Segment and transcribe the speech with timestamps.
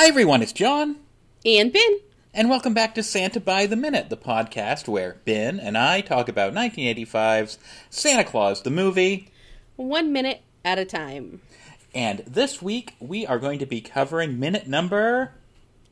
[0.00, 0.96] Hi, everyone, it's John,
[1.44, 1.98] And Ben.
[2.32, 6.26] and welcome back to Santa by the Minute, the podcast where Ben and I talk
[6.26, 7.58] about 1985's
[7.90, 9.28] Santa Claus, the movie.
[9.76, 11.42] One minute at a time.
[11.94, 15.32] And this week, we are going to be covering minute number.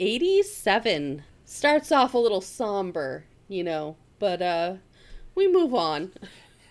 [0.00, 1.24] 87.
[1.44, 4.74] Starts off a little somber, you know, but uh
[5.34, 6.12] we move on.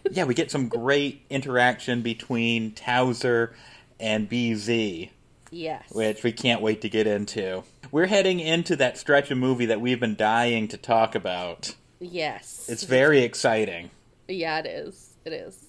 [0.10, 3.54] Yeah, we get some great interaction between Towser
[4.00, 5.12] and BZ,
[5.52, 5.92] Yes.
[5.92, 7.64] which we can't wait to get into.
[7.92, 11.76] We're heading into that stretch of movie that we've been dying to talk about.
[12.00, 12.68] Yes.
[12.70, 13.92] It's very exciting.
[14.28, 15.14] Yeah, it is.
[15.26, 15.66] It is.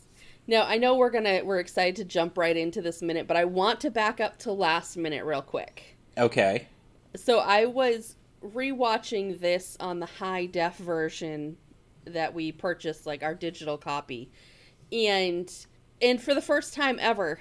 [0.46, 3.36] Now, I know we're going to we're excited to jump right into this minute, but
[3.36, 5.97] I want to back up to last minute real quick.
[6.16, 6.66] Okay.
[7.16, 11.56] So, I was rewatching this on the high def version
[12.05, 14.30] that we purchased like our digital copy.
[14.91, 15.53] And
[16.00, 17.38] and for the first time ever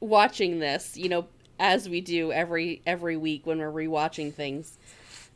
[0.00, 1.26] watching this, you know,
[1.58, 4.78] as we do every every week when we're rewatching things,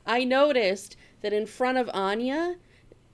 [0.07, 2.57] I noticed that in front of Anya,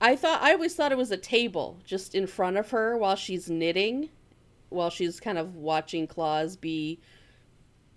[0.01, 3.15] I thought I always thought it was a table just in front of her while
[3.15, 4.09] she's knitting,
[4.69, 6.99] while she's kind of watching Claus be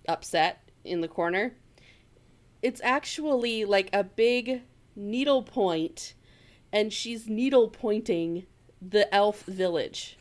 [0.08, 1.54] upset in the corner.
[2.62, 4.62] It's actually like a big
[4.96, 6.14] needle point,
[6.72, 8.46] and she's needle pointing
[8.80, 10.18] the elf village,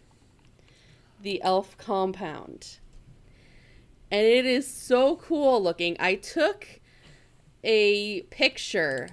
[1.21, 2.79] the elf compound.
[4.11, 5.97] And it is so cool looking.
[5.99, 6.79] I took
[7.63, 9.09] a picture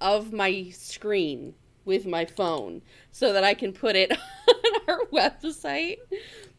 [0.00, 4.12] of my screen with my phone so that I can put it
[4.48, 5.98] on our website.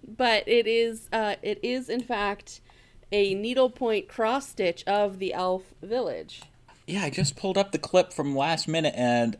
[0.07, 2.61] But it is uh, it is in fact
[3.11, 6.41] a needlepoint cross stitch of the elf village.
[6.87, 9.37] Yeah, I just pulled up the clip from last minute and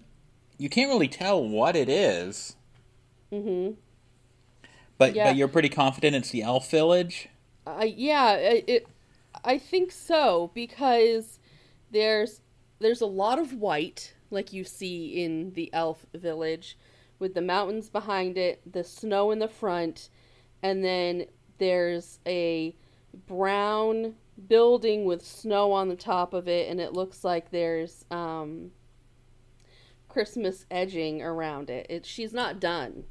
[0.57, 2.55] you can't really tell what it is.
[3.31, 3.73] Mm-hmm.
[4.97, 5.29] But Yeah.
[5.29, 7.29] but you're pretty confident it's the elf village?
[7.67, 8.87] Uh, yeah, it.
[9.43, 11.39] I think so because
[11.91, 12.41] there's
[12.79, 16.77] there's a lot of white like you see in the elf village
[17.19, 20.09] with the mountains behind it, the snow in the front,
[20.63, 21.25] and then
[21.57, 22.75] there's a
[23.25, 24.15] brown
[24.47, 28.71] building with snow on the top of it and it looks like there's um
[30.07, 31.85] Christmas edging around it.
[31.89, 33.03] It she's not done.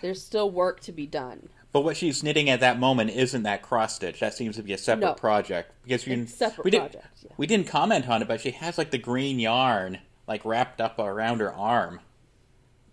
[0.00, 1.50] There's still work to be done.
[1.74, 4.20] But what she's knitting at that moment isn't that cross stitch.
[4.20, 5.14] That seems to be a separate No.
[5.14, 7.32] project because you separate we did- project, yeah.
[7.36, 9.98] We didn't comment on it, but she has like the green yarn
[10.28, 11.98] like wrapped up around her arm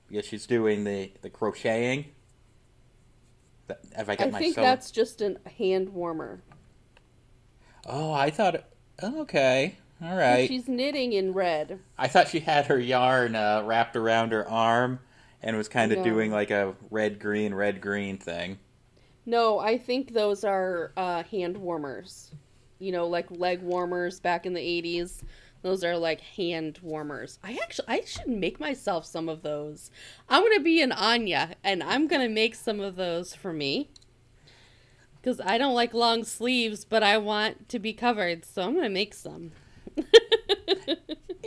[0.09, 2.05] because she's doing the the crocheting.
[3.95, 6.41] Have I got I my think sewing- that's just a hand warmer.
[7.85, 8.63] Oh, I thought.
[9.03, 10.47] oh, Okay, all right.
[10.47, 11.77] She's knitting in red.
[11.99, 15.01] I thought she had her yarn uh, wrapped around her arm
[15.39, 16.03] and was kind of No.
[16.03, 18.57] doing like a red green red green thing.
[19.25, 22.31] No, I think those are uh, hand warmers.
[22.79, 25.21] You know, like leg warmers back in the 80s.
[25.61, 27.37] Those are like hand warmers.
[27.43, 29.91] I actually I should make myself some of those.
[30.27, 33.53] I'm going to be an Anya and I'm going to make some of those for
[33.53, 33.91] me.
[35.21, 38.85] Cuz I don't like long sleeves, but I want to be covered, so I'm going
[38.85, 39.51] to make some.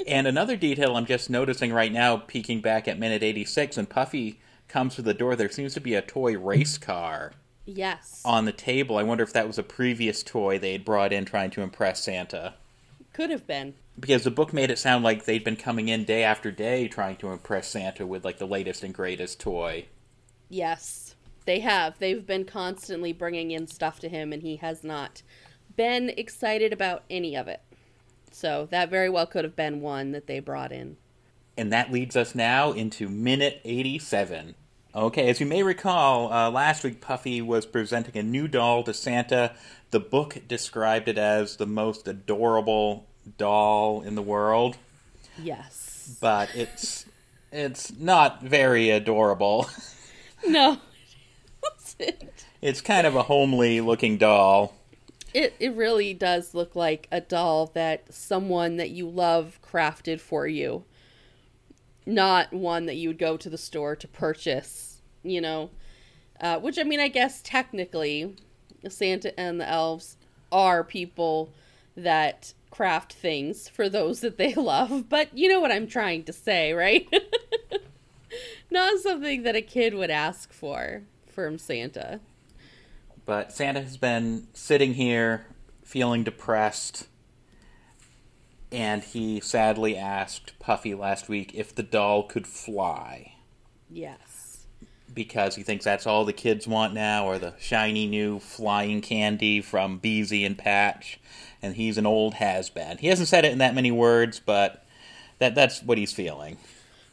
[0.06, 4.40] And another detail I'm just noticing right now, peeking back at minute 86, when Puffy
[4.68, 7.32] comes to the door, there seems to be a toy race car
[7.66, 8.20] Yes.
[8.24, 8.98] on the table.
[8.98, 12.04] I wonder if that was a previous toy they had brought in trying to impress
[12.04, 12.54] Santa.
[13.12, 13.74] Could have been.
[13.98, 17.16] Because the book made it sound like they'd been coming in day after day trying
[17.16, 19.86] to impress Santa with like the latest and greatest toy.
[20.48, 21.14] Yes,
[21.46, 21.98] they have.
[21.98, 25.22] They've been constantly bringing in stuff to him, and he has not
[25.76, 27.62] been excited about any of it.
[28.30, 30.96] So that very well could have been one that they brought in.
[31.56, 34.56] And that leads us now into minute 87.
[34.94, 38.94] Okay, as you may recall, uh, last week Puffy was presenting a new doll to
[38.94, 39.54] Santa.
[39.90, 43.06] The book described it as the most adorable
[43.36, 44.76] doll in the world,
[45.36, 46.16] Yes.
[46.20, 47.06] but it's
[47.50, 49.68] it's not very adorable.
[50.46, 50.76] No.
[51.98, 52.44] It.
[52.60, 54.74] It's kind of a homely looking doll.
[55.32, 60.46] It it really does look like a doll that someone that you love crafted for
[60.46, 60.84] you.
[62.04, 64.93] Not one that you would go to the store to purchase,
[65.24, 65.70] you know.
[66.40, 68.36] Uh, which I mean, I guess technically,
[68.88, 70.16] Santa and the elves
[70.52, 71.52] are people
[71.96, 75.08] that craft things for those that they love.
[75.08, 77.08] But you know what I'm trying to say, right?
[78.70, 82.20] Not something that a kid would ask for from Santa.
[83.24, 85.46] But Santa has been sitting here
[85.82, 87.06] feeling depressed,
[88.72, 93.34] and he sadly asked Puffy last week if the doll could fly.
[93.88, 94.33] Yes.
[95.14, 99.60] Because he thinks that's all the kids want now, or the shiny new flying candy
[99.60, 101.20] from BZ and Patch,
[101.62, 102.98] and he's an old has been.
[102.98, 104.84] He hasn't said it in that many words, but
[105.38, 106.56] that that's what he's feeling.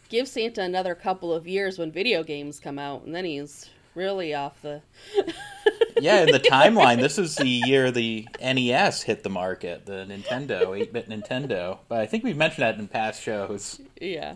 [0.09, 4.33] Give Santa another couple of years when video games come out, and then he's really
[4.33, 4.81] off the.
[6.01, 10.77] yeah, in the timeline, this is the year the NES hit the market, the Nintendo,
[10.79, 11.79] 8 bit Nintendo.
[11.87, 13.81] But I think we've mentioned that in past shows.
[13.99, 14.35] Yeah.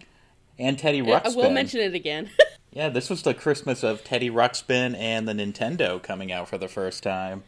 [0.58, 1.36] And Teddy uh, Ruxpin.
[1.36, 2.30] We'll mention it again.
[2.76, 6.68] yeah, this was the Christmas of Teddy Ruxpin and the Nintendo coming out for the
[6.68, 7.44] first time.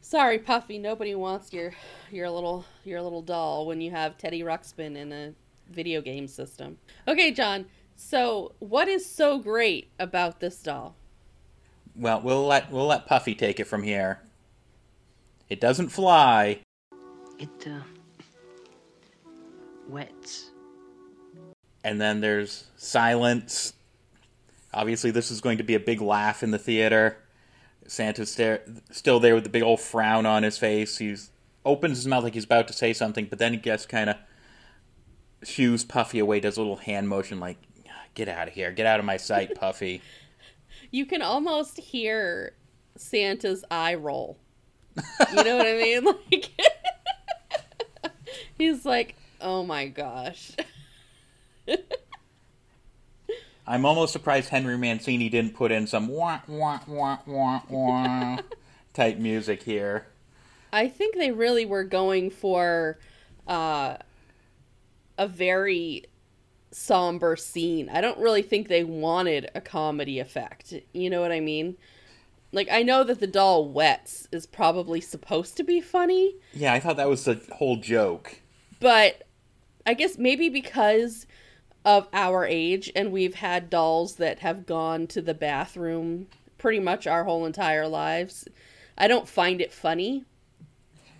[0.00, 0.76] Sorry, Puffy.
[0.76, 1.72] Nobody wants your
[2.10, 5.32] your little your little doll when you have Teddy Ruxpin in a
[5.70, 6.78] video game system.
[7.06, 7.66] Okay, John.
[7.94, 10.96] So, what is so great about this doll?
[11.94, 14.18] Well, we'll let we'll let Puffy take it from here.
[15.48, 16.58] It doesn't fly.
[17.38, 17.82] It uh,
[19.88, 20.50] wets.
[21.84, 23.74] And then there's silence.
[24.74, 27.18] Obviously, this is going to be a big laugh in the theater.
[27.86, 30.98] Santa's stare, still there with the big old frown on his face.
[30.98, 31.16] He
[31.64, 34.16] opens his mouth like he's about to say something, but then he gets kind of
[35.42, 37.58] shoos Puffy away, does a little hand motion like,
[38.14, 38.72] "Get out of here!
[38.72, 40.00] Get out of my sight, Puffy."
[40.90, 42.54] you can almost hear
[42.96, 44.38] Santa's eye roll.
[44.96, 46.04] You know what I mean?
[46.30, 46.50] Like
[48.58, 50.52] he's like, "Oh my gosh."
[53.72, 58.36] I'm almost surprised Henry Mancini didn't put in some wah wah wah wah wah
[58.92, 60.08] type music here.
[60.74, 62.98] I think they really were going for
[63.48, 63.96] uh,
[65.16, 66.04] a very
[66.70, 67.88] somber scene.
[67.88, 70.74] I don't really think they wanted a comedy effect.
[70.92, 71.78] You know what I mean?
[72.52, 76.34] Like I know that the doll wets is probably supposed to be funny.
[76.52, 78.38] Yeah, I thought that was the whole joke.
[78.80, 79.26] But
[79.86, 81.26] I guess maybe because
[81.84, 87.06] of our age and we've had dolls that have gone to the bathroom pretty much
[87.06, 88.46] our whole entire lives.
[88.96, 90.24] I don't find it funny.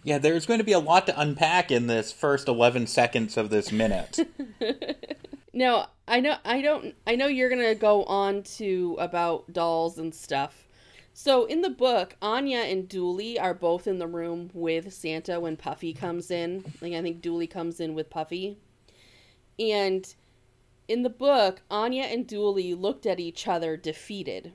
[0.04, 3.50] Yeah, there's going to be a lot to unpack in this first 11 seconds of
[3.50, 4.18] this minute.
[5.52, 9.98] now, I know I don't I know you're going to go on to about dolls
[9.98, 10.68] and stuff.
[11.14, 15.56] So in the book, Anya and Dooley are both in the room with Santa when
[15.56, 16.64] Puffy comes in.
[16.80, 18.58] Like I think Dooley comes in with Puffy.
[19.58, 20.12] And
[20.88, 24.52] in the book, Anya and Dooley looked at each other defeated,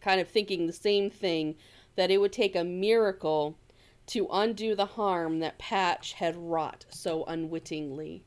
[0.00, 1.56] kind of thinking the same thing
[1.96, 3.56] that it would take a miracle
[4.06, 8.24] to undo the harm that Patch had wrought so unwittingly.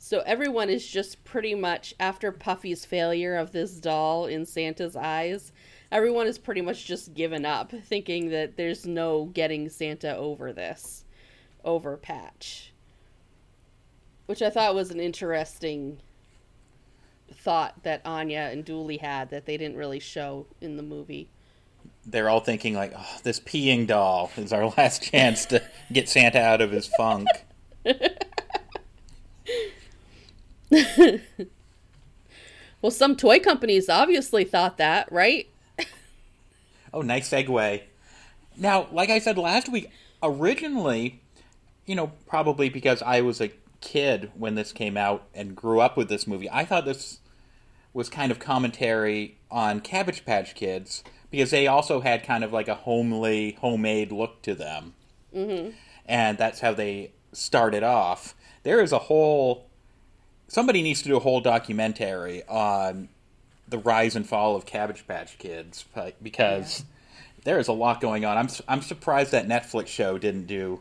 [0.00, 5.52] So everyone is just pretty much, after Puffy's failure of this doll in Santa's eyes,
[5.92, 11.04] everyone is pretty much just given up, thinking that there's no getting Santa over this,
[11.64, 12.72] over Patch.
[14.26, 16.00] Which I thought was an interesting
[17.32, 21.28] thought that Anya and Dooley had that they didn't really show in the movie.
[22.06, 25.62] They're all thinking like, "Oh, this peeing doll is our last chance to
[25.92, 27.28] get Santa out of his funk."
[32.80, 35.48] well, some toy companies obviously thought that, right?
[36.92, 37.82] oh, nice segue.
[38.56, 39.90] Now, like I said last week,
[40.22, 41.20] originally,
[41.86, 43.50] you know, probably because I was a
[43.84, 47.20] kid when this came out and grew up with this movie, I thought this
[47.92, 52.66] was kind of commentary on Cabbage Patch Kids because they also had kind of like
[52.66, 54.94] a homely, homemade look to them.
[55.34, 55.70] Mm-hmm.
[56.06, 58.34] And that's how they started off.
[58.62, 59.68] There is a whole.
[60.48, 63.08] Somebody needs to do a whole documentary on
[63.68, 65.84] the rise and fall of Cabbage Patch Kids
[66.22, 66.86] because yeah.
[67.44, 68.36] there is a lot going on.
[68.36, 70.80] I'm I'm surprised that Netflix show didn't do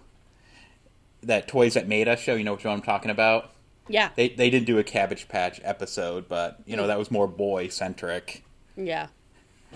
[1.27, 2.35] that Toys That Made Us show.
[2.35, 3.51] You know what I'm talking about?
[3.87, 4.09] Yeah.
[4.15, 7.67] They they didn't do a Cabbage Patch episode, but you know that was more boy
[7.67, 8.43] centric.
[8.75, 9.07] Yeah.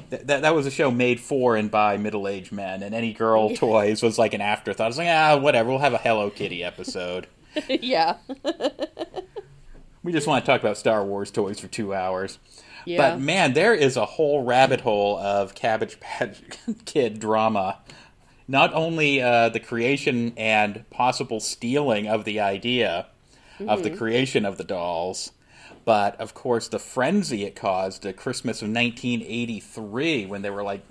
[0.10, 3.14] That, that, that was a show made for and by middle aged men, and any
[3.14, 4.84] girl toys was like an afterthought.
[4.84, 5.70] I was like, ah, whatever.
[5.70, 7.28] We'll have a Hello Kitty episode.
[7.68, 8.18] yeah.
[10.04, 12.38] we just want to talk about Star Wars toys for two hours.
[12.86, 12.98] Yeah.
[12.98, 16.42] But man, there is a whole rabbit hole of Cabbage Patch
[16.86, 17.80] Kid drama.
[18.48, 23.08] Not only uh, the creation and possible stealing of the idea
[23.56, 23.70] mm-hmm.
[23.70, 23.98] of the mm-hmm.
[23.98, 25.32] creation of the dolls,
[25.86, 30.84] but of course the frenzy it caused at Christmas of 1983 when there were like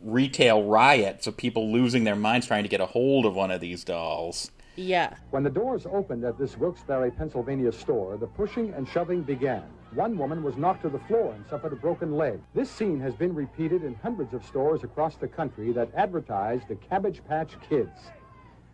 [0.00, 3.60] retail riots of people losing their minds trying to get a hold of one of
[3.60, 4.50] these dolls.
[4.78, 5.16] Yeah.
[5.30, 9.64] When the doors opened at this Wilkes-Barre, Pennsylvania store, the pushing and shoving began.
[9.92, 12.38] One woman was knocked to the floor and suffered a broken leg.
[12.54, 16.76] This scene has been repeated in hundreds of stores across the country that advertise the
[16.76, 18.12] Cabbage Patch Kids.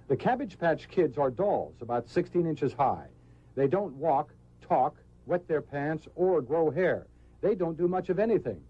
[0.09, 3.07] The Cabbage Patch Kids are dolls about 16 inches high.
[3.55, 7.07] They don't walk, talk, wet their pants, or grow hair.
[7.41, 8.61] They don't do much of anything.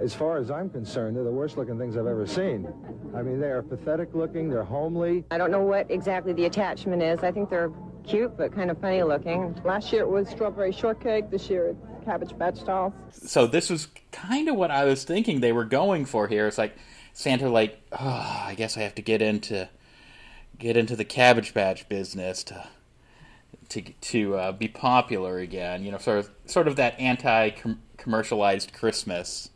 [0.00, 2.66] As far as I'm concerned, they're the worst looking things I've ever seen.
[3.14, 5.24] I mean, they are pathetic looking, they're homely.
[5.30, 7.22] I don't know what exactly the attachment is.
[7.22, 7.70] I think they're
[8.04, 9.58] cute, but kind of funny looking.
[9.64, 11.30] Last year it was strawberry shortcake.
[11.30, 12.92] This year it's cabbage patch dolls.
[13.12, 16.46] So this was kind of what I was thinking they were going for here.
[16.46, 16.76] It's like
[17.12, 19.68] Santa, like, oh, I guess I have to get into
[20.58, 22.66] get into the cabbage patch business to
[23.70, 25.84] to to uh, be popular again.
[25.84, 27.50] You know, sort of sort of that anti
[27.96, 29.50] commercialized Christmas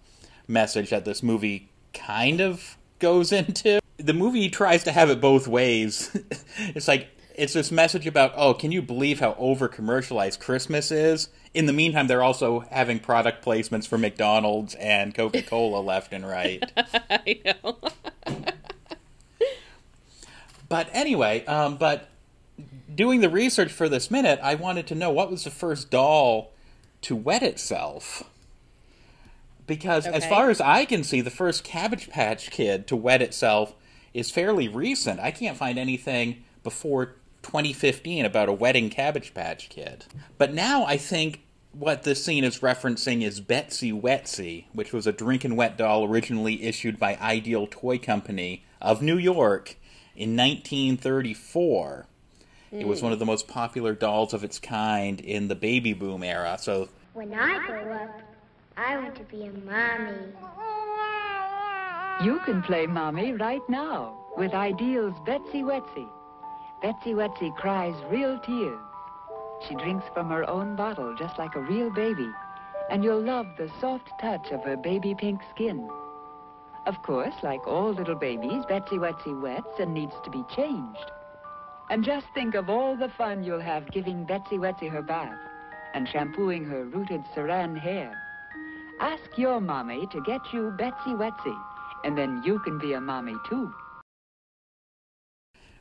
[0.49, 3.81] message that this movie kind of goes into.
[3.99, 6.17] The movie tries to have it both ways.
[6.59, 11.29] it's like it's this message about oh, can you believe how over commercialized Christmas is?
[11.55, 16.29] In the meantime, they're also having product placements for McDonald's and Coca Cola left and
[16.29, 16.63] right.
[16.77, 17.79] I know.
[20.69, 22.09] but anyway, um, but
[22.95, 26.53] doing the research for this minute, I wanted to know what was the first doll
[27.03, 28.25] to wet itself.
[29.69, 30.17] Because okay.
[30.17, 33.75] as far as I can see, the first Cabbage Patch Kid to wet itself
[34.13, 35.21] is fairly recent.
[35.21, 40.07] I can't find anything before 2015 about a wedding Cabbage Patch Kid.
[40.39, 45.13] But now I think what this scene is referencing is Betsy Wetsy, which was a
[45.13, 49.77] Drinkin' Wet doll originally issued by Ideal Toy Company of New York
[50.17, 52.07] in 1934.
[52.73, 52.81] Mm.
[52.81, 56.23] It was one of the most popular dolls of its kind in the baby boom
[56.23, 56.57] era.
[56.61, 58.21] So when I grow up,
[58.79, 60.33] I want to be a mommy.
[62.25, 66.07] You can play mommy right now with Ideal's Betsy Wetsy.
[66.81, 68.79] Betsy Wetsy cries real tears.
[69.67, 72.31] She drinks from her own bottle just like a real baby,
[72.89, 75.89] and you'll love the soft touch of her baby pink skin.
[76.87, 81.11] Of course, like all little babies, Betsy Wetsy wets and needs to be changed.
[81.91, 85.39] And just think of all the fun you'll have giving Betsy Wetsy her bath
[85.95, 88.17] and shampooing her rooted saran hair.
[89.01, 91.57] Ask your mommy to get you Betsy Wetsy,
[92.05, 93.73] and then you can be a mommy too.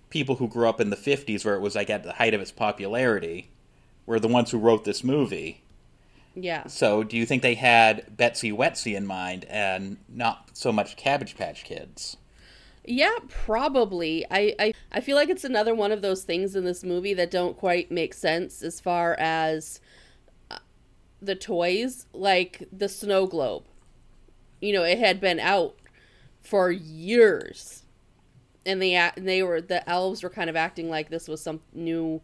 [0.10, 2.42] People who grew up in the 50s, where it was like at the height of
[2.42, 3.50] its popularity,
[4.06, 5.64] were the ones who wrote this movie.
[6.36, 6.68] Yeah.
[6.68, 11.36] So, do you think they had Betsy Wetsy in mind and not so much Cabbage
[11.36, 12.18] Patch Kids?
[12.86, 14.26] Yeah, probably.
[14.32, 17.32] I, I I feel like it's another one of those things in this movie that
[17.32, 19.82] don't quite make sense as far as
[21.22, 23.64] the toys, like the snow globe.
[24.62, 25.76] You know, it had been out
[26.42, 27.84] for years,
[28.66, 32.22] and they they were the elves were kind of acting like this was some new,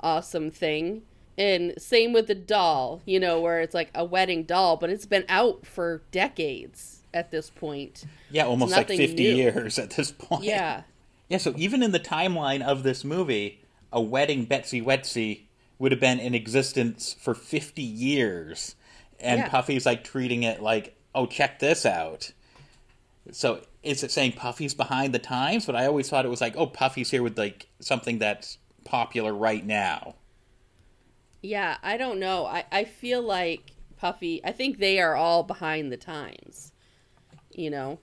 [0.00, 1.02] awesome thing.
[1.36, 5.06] And same with the doll, you know, where it's like a wedding doll, but it's
[5.06, 8.04] been out for decades at this point.
[8.30, 9.34] Yeah, almost like 50 new.
[9.34, 10.44] years at this point.
[10.44, 10.82] Yeah.
[11.28, 15.43] Yeah, so even in the timeline of this movie, a wedding Betsy Wetsy
[15.84, 18.74] would have been in existence for 50 years.
[19.20, 19.48] And yeah.
[19.50, 22.32] Puffy's like treating it like, oh, check this out.
[23.32, 25.66] So is it saying Puffy's behind the times?
[25.66, 29.34] But I always thought it was like, oh, Puffy's here with like something that's popular
[29.34, 30.14] right now.
[31.42, 32.46] Yeah, I don't know.
[32.46, 36.72] I, I feel like Puffy, I think they are all behind the times.
[37.52, 37.98] You know?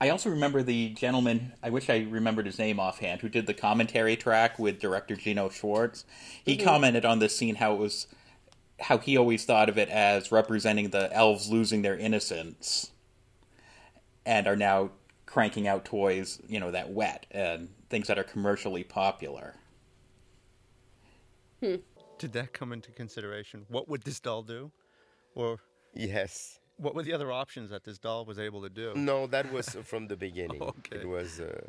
[0.00, 3.52] I also remember the gentleman, I wish I remembered his name offhand, who did the
[3.52, 6.04] commentary track with director Jeannot Szwarc.
[6.42, 6.66] He mm-hmm.
[6.66, 8.06] commented on this scene how it was
[8.80, 12.92] how he always thought of it as representing the elves losing their innocence
[14.24, 14.90] and are now
[15.26, 19.54] cranking out toys, you know, that wet and things that are commercially popular.
[21.62, 21.76] Hmm.
[22.18, 23.66] Did that come into consideration?
[23.68, 24.70] What would this doll do?
[25.34, 25.58] Or
[25.94, 28.92] yes what were the other options that this doll was able to do?
[28.94, 30.62] No, that was from the beginning.
[30.62, 30.96] okay.
[30.96, 31.40] It was.
[31.40, 31.60] Uh,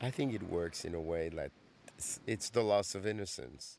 [0.00, 1.52] I think it works in a way like
[1.96, 3.78] it's, it's, the loss of innocence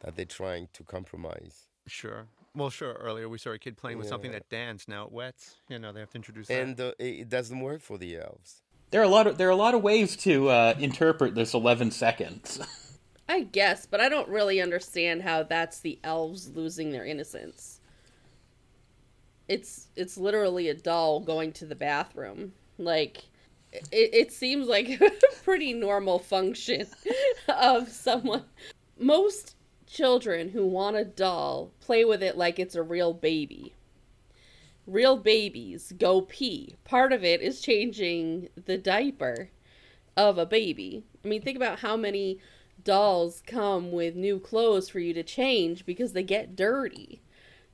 [0.00, 1.66] that they're trying to compromise.
[1.86, 2.26] Sure.
[2.54, 2.94] Well, sure.
[2.94, 4.10] Earlier we saw a kid playing with yeah.
[4.10, 4.88] something that danced.
[4.88, 5.56] Now it wets.
[5.68, 6.50] You know they have to introduce.
[6.50, 6.92] And that.
[6.92, 8.62] Uh, it doesn't work for the elves.
[8.90, 11.54] There are a lot of there are a lot of ways to uh, interpret this
[11.54, 12.60] eleven seconds.
[13.28, 17.79] I guess, but I don't really understand how that's the elves losing their innocence
[19.50, 22.52] it's it's literally a doll going to the bathroom.
[22.78, 23.24] Like
[23.72, 25.10] it, it seems like a
[25.42, 26.86] pretty normal function
[27.48, 28.44] of someone.
[28.96, 29.56] Most
[29.88, 33.74] children who want a doll play with it like it's a real baby.
[34.86, 36.76] Real babies go pee.
[36.84, 39.50] Part of it is changing the diaper
[40.16, 41.02] of a baby.
[41.24, 42.38] I mean, think about how many
[42.84, 47.20] dolls come with new clothes for you to change because they get dirty.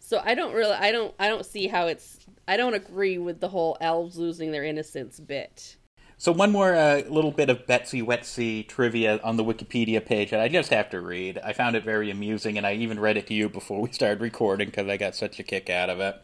[0.07, 3.41] So I don't really I don't I don't see how it's I don't agree with
[3.41, 5.75] the whole elves losing their innocence bit.
[6.17, 10.39] So one more uh, little bit of Betsy Wetsy trivia on the Wikipedia page that
[10.39, 11.39] I just have to read.
[11.39, 14.21] I found it very amusing, and I even read it to you before we started
[14.21, 16.15] recording because I got such a kick out of it.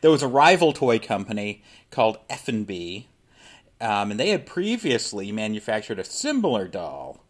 [0.00, 3.04] There was a rival toy company called Effanbee,
[3.80, 7.22] um, and they had previously manufactured a similar doll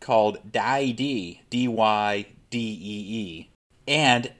[0.00, 3.50] called Dy-Dee, D-Y-D-E-E.
[3.86, 4.32] And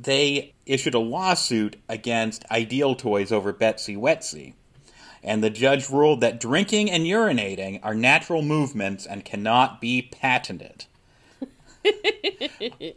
[0.00, 4.54] they issued a lawsuit against Ideal Toys over Betsy Wetsy
[5.22, 10.86] and the judge ruled that drinking and urinating are natural movements and cannot be patented.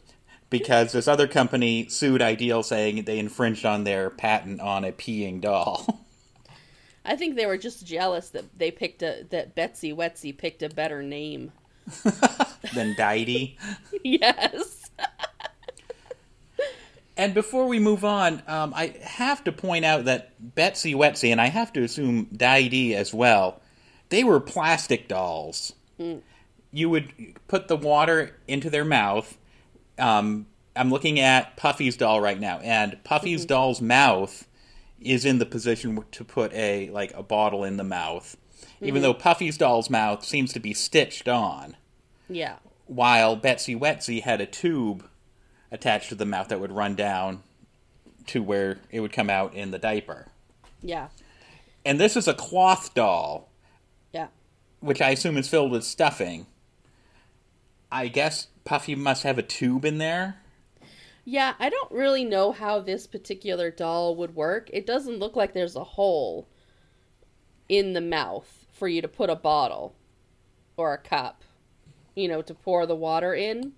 [0.49, 5.41] because this other company sued Ideal saying they infringed on their patent on a peeing
[5.41, 6.05] doll.
[7.05, 10.69] I think they were just jealous that they picked a that Betsy Wetsy picked a
[10.69, 11.51] better name
[12.73, 13.57] than Dy-Dee.
[14.05, 14.82] yes.
[17.15, 21.39] And before we move on, um, I have to point out that Betsy Wetsy, and
[21.39, 23.61] I have to assume Dy-Dee as well,
[24.09, 25.73] they were plastic dolls.
[25.99, 26.21] Mm.
[26.71, 27.11] You would
[27.47, 29.37] put the water into their mouth.
[29.99, 33.47] Um, I'm looking at Puffy's doll right now, and Puffy's Mm-hmm.
[33.47, 34.47] doll's mouth
[34.99, 38.37] is in the position to put a like a bottle in the mouth,
[38.81, 39.03] even Mhm.
[39.03, 41.75] though Puffy's doll's mouth seems to be stitched on,
[42.27, 42.55] Yeah.
[42.87, 45.07] while Betsy Wetsy had a tube
[45.73, 47.41] attached to the mouth that would run down
[48.27, 50.27] to where it would come out in the diaper.
[50.81, 51.07] Yeah.
[51.83, 53.49] And this is a cloth doll,
[54.13, 54.27] Yeah.
[54.79, 56.45] which I assume is filled with stuffing.
[57.91, 60.37] I guess Puffy must have a tube in there.
[61.25, 64.69] Yeah, I don't really know how this particular doll would work.
[64.71, 66.47] It doesn't look like there's a hole
[67.67, 69.95] in the mouth for you to put a bottle
[70.77, 71.43] or a cup,
[72.15, 73.73] you know, to pour the water in.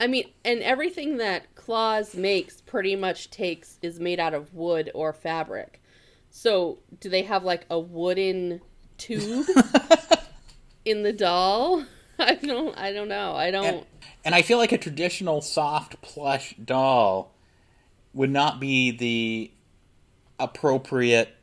[0.00, 4.90] I mean, and everything that Claus makes pretty much takes is made out of wood
[4.94, 5.82] or fabric.
[6.30, 8.60] So, do they have like a wooden
[8.96, 9.46] tube
[10.84, 11.84] in the doll?
[12.18, 13.34] I don't I don't know.
[13.34, 13.86] I don't
[14.24, 17.32] And I feel like a traditional soft plush doll
[18.12, 19.52] would not be the
[20.40, 21.34] appropriate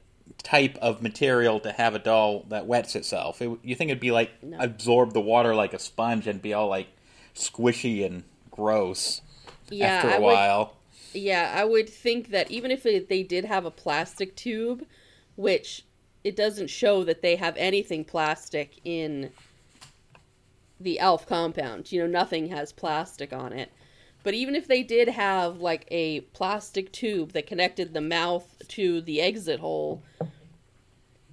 [0.43, 3.41] type of material to have a doll that wets itself.
[3.41, 6.67] It, you think it'd be like absorb the water like a sponge and be all
[6.67, 6.87] like
[7.33, 8.23] squishy and
[8.55, 9.21] gross
[9.69, 10.75] Yeah, after a I would- while.
[11.13, 14.85] Yeah, I would think that even if it, they did have a plastic tube,
[15.37, 15.83] which
[16.25, 19.31] it doesn't show that they have anything plastic in
[20.79, 21.91] the elf compound.
[21.91, 23.71] You know, nothing has plastic on it.
[24.23, 28.99] But even if they did have like a plastic tube that connected the mouth to
[29.01, 30.01] the exit hole,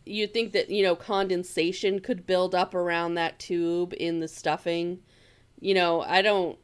[0.05, 5.01] you'd think that, you know, condensation could build up around that tube in the stuffing.
[5.59, 6.59] You know, I don't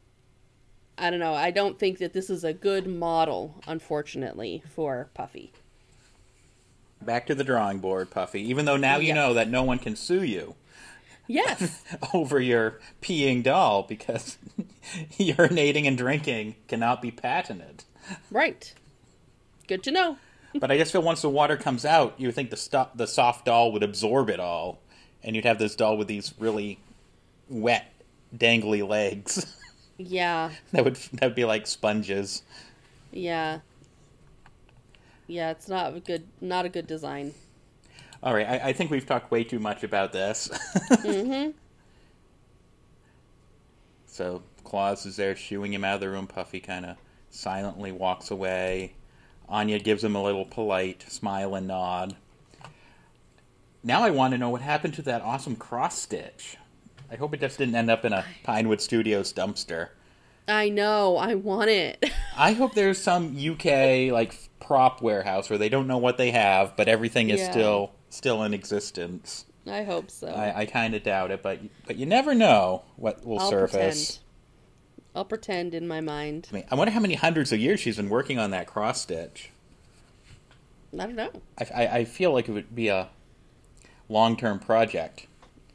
[0.99, 1.33] I don't know.
[1.33, 5.51] I don't think that this is a good model, unfortunately, for Puffy.
[7.01, 8.41] Back to the drawing board, Puffy.
[8.49, 9.13] Even though now you Yeah.
[9.15, 10.55] know that no one can sue you
[11.27, 11.83] Yes.
[12.13, 14.37] over your peeing doll because
[15.17, 17.83] urinating and drinking cannot be patented.
[18.31, 18.73] right.
[19.67, 20.17] Good to know.
[20.55, 23.05] But I just feel once the water comes out, you would think the sto- the
[23.05, 24.79] soft doll would absorb it all,
[25.23, 26.79] and you'd have this doll with these really
[27.47, 27.85] wet,
[28.35, 29.45] dangly legs
[29.99, 30.51] Yeah.
[30.71, 32.41] that would that would be like sponges.
[33.11, 33.59] Yeah.
[35.27, 37.33] Yeah, it's not a good not a good design.
[38.23, 40.49] All right, I, I think we've talked way too much about this.
[40.91, 41.53] mhm.
[44.07, 46.27] So Claus is there shooing him out of the room.
[46.27, 46.97] Puffy kind of
[47.29, 48.93] silently walks away.
[49.47, 52.15] Anya gives him a little polite smile and nod.
[53.83, 56.57] Now I want to know what happened to that awesome cross stitch.
[57.11, 59.89] I hope it just didn't end up in a Pinewood Studios dumpster.
[60.47, 61.17] I know.
[61.17, 62.03] I want it.
[62.37, 66.75] I hope there's some UK like prop warehouse where they don't know what they have,
[66.77, 67.51] but everything is Yeah.
[67.51, 69.45] still still in existence.
[69.67, 70.27] I hope so.
[70.27, 73.73] I, I kind of doubt it, but but you never know what will I'll surface.
[74.17, 74.19] pretend.
[75.15, 76.47] I'll pretend in my mind.
[76.51, 79.01] I mean, I wonder how many hundreds of years she's been working on that cross
[79.01, 79.49] stitch.
[80.93, 81.31] I don't know.
[81.59, 83.09] I, I, I feel like it would be a
[84.07, 85.27] long term project.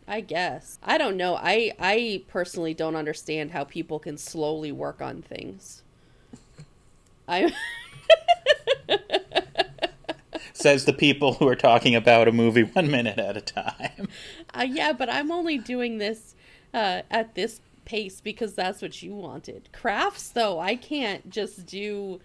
[0.07, 0.79] I guess.
[0.83, 1.37] I don't know.
[1.37, 5.83] I I personally don't understand how people can slowly work on things.
[7.27, 7.53] I
[10.53, 14.09] Says the people who are talking about a movie one minute at a time.
[14.57, 16.35] Uh, yeah, but I'm only doing this
[16.73, 19.69] uh, at this pace because that's what you wanted.
[19.73, 22.21] Crafts, though, I can't just do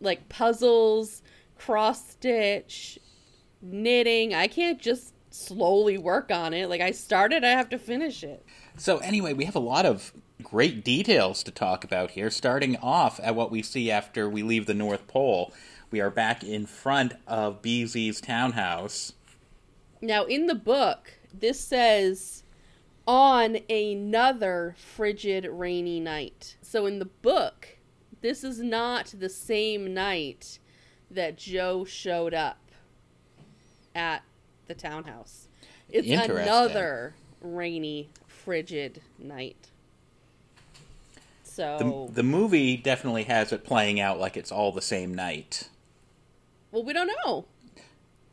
[0.00, 1.22] like puzzles,
[1.58, 2.98] cross stitch,
[3.62, 4.34] knitting.
[4.34, 6.68] I can't just slowly work on it.
[6.68, 8.44] Like I started, I have to finish it.
[8.76, 13.20] So, anyway, we have a lot of great details to talk about here, starting off
[13.22, 15.52] at what we see after we leave the North Pole.
[15.90, 19.12] We are back in front of BZ's townhouse.
[20.00, 22.42] Now, in the book, this says
[23.06, 26.56] on another frigid, rainy night.
[26.62, 27.78] So, in the book,
[28.20, 30.58] this is not the same night
[31.10, 32.58] that Joe showed up
[33.94, 34.22] at
[34.66, 35.48] the townhouse.
[35.88, 39.68] It's another rainy, frigid night.
[41.42, 45.68] So, The, the movie definitely has it playing out like it's all the same night.
[46.72, 47.44] well, we don't know.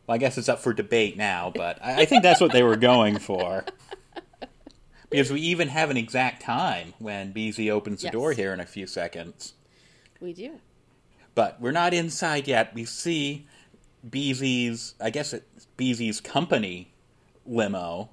[0.08, 2.64] Well, I guess it's up for debate now, but I, I think that's what they
[2.64, 3.66] were going for.
[5.10, 8.14] Because we even have an exact time when BZ opens the Yes.
[8.14, 9.56] door here in a few seconds.
[10.22, 10.62] We do.
[11.36, 12.74] But we're not inside yet.
[12.74, 13.46] We see
[14.10, 15.46] BZ's, I guess it's
[15.82, 16.92] BZ's company
[17.46, 18.10] limo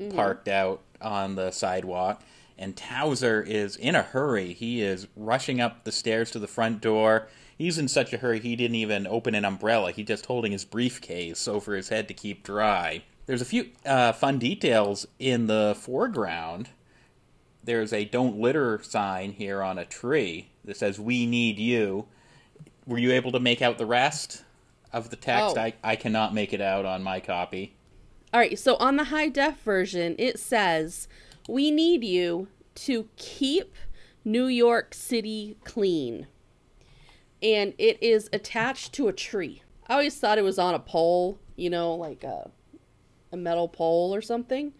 [0.00, 0.16] Mm-hmm.
[0.16, 2.22] parked out on the sidewalk.
[2.56, 4.54] And Towser is in a hurry.
[4.54, 7.28] He is rushing up the stairs to the front door.
[7.58, 9.92] He's in such a hurry he didn't even open an umbrella.
[9.92, 13.02] He's just holding his briefcase over his head to keep dry.
[13.26, 16.70] There's a few uh, fun details in the foreground.
[17.62, 22.06] There's a don't litter sign here on a tree that says, We need you.
[22.86, 24.44] Were you able to make out the rest
[24.92, 25.56] of the text?
[25.56, 25.60] Oh.
[25.60, 27.76] I, I cannot make it out on my copy.
[28.32, 31.08] All right, so on the high def version, it says,
[31.48, 33.74] We need you to keep
[34.24, 36.26] New York City clean.
[37.42, 39.62] And it is attached to a tree.
[39.88, 42.50] I always thought it was on a pole, you know, like a,
[43.32, 44.74] a metal pole or something,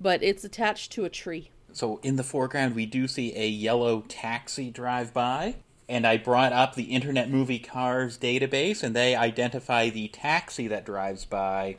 [0.00, 1.50] but it's attached to a tree.
[1.72, 5.56] So in the foreground, we do see a yellow taxi drive by.
[5.90, 10.86] And I brought up the Internet Movie Cars database, and they identify the taxi that
[10.86, 11.78] drives by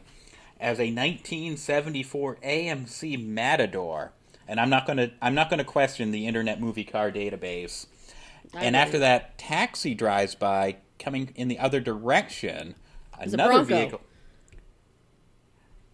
[0.60, 4.12] as a 1974 AMC Matador.
[4.50, 7.86] And I'm not gonna I'm not gonna question the Internet Movie Car database.
[8.54, 12.76] I and after that, taxi drives by, coming in the other direction.
[13.17, 14.02] Another vehicle.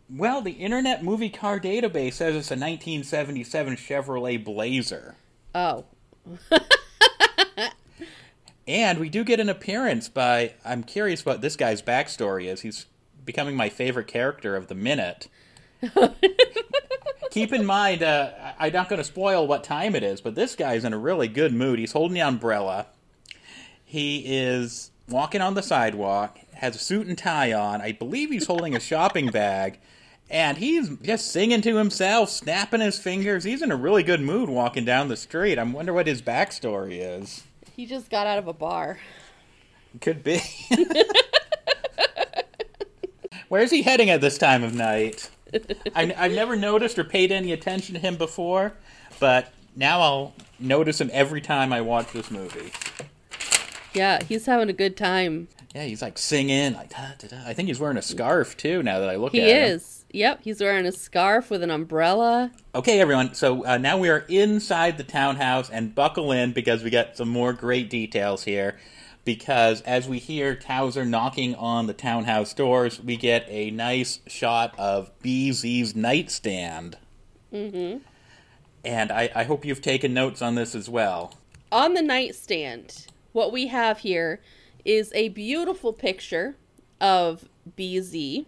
[0.10, 5.18] Well, the Internet Movie Car database says it's a 1977 Chevrolet Blazer.
[5.54, 5.86] Oh,
[8.68, 10.54] And we do get an appearance by.
[10.66, 12.62] I'm curious what this guy's backstory is.
[12.62, 12.86] He's
[13.26, 15.28] becoming my favorite character of the minute.
[17.32, 20.56] Keep in mind, uh, I'm not going to spoil what time it is, but this
[20.56, 21.78] guy's in a really good mood.
[21.78, 22.88] He's holding the umbrella.
[23.86, 27.82] He is walking on the sidewalk, has a suit and tie on.
[27.82, 29.80] I believe he's holding a shopping bag.
[30.30, 33.46] And he's just singing to himself, snapping his fingers.
[33.46, 35.58] He's in a really good mood walking down the street.
[35.58, 37.44] I wonder what his backstory is.
[37.78, 38.98] He just got out of a bar.
[40.02, 40.42] Could be.
[43.50, 45.30] Where's he heading at this time of night?
[45.96, 48.74] I, I've never noticed or paid any attention to him before,
[49.20, 52.74] but now I'll notice him every time I watch this movie.
[53.94, 55.48] Yeah, he's having a good time.
[55.74, 56.74] Yeah, he's like singing.
[56.74, 57.38] Like, da, da, da.
[57.46, 58.82] I think he's wearing a scarf too.
[58.84, 59.56] Now that I look He at him.
[59.56, 59.97] He is.
[60.12, 62.52] Yep, he's wearing a scarf with an umbrella.
[62.74, 63.34] Okay, everyone.
[63.34, 67.30] So uh, now we are inside the townhouse, and buckle in because we got some
[67.30, 68.78] more great details here.
[69.26, 74.74] Because as we hear Towser knocking on the townhouse doors, we get a nice shot
[74.80, 76.98] of BZ's nightstand.
[77.52, 77.98] Mm-hmm.
[78.86, 81.34] And I, I hope you've taken notes on this as well.
[81.74, 84.39] On the nightstand, what we have here
[84.86, 86.56] is a beautiful picture
[87.02, 88.46] of BZ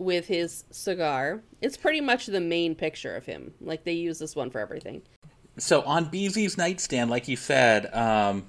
[0.00, 1.42] with his cigar.
[1.60, 3.52] It's pretty much the main picture of him.
[3.60, 5.02] Like they use this one for everything.
[5.58, 8.46] So on BZ's nightstand, like you said, um,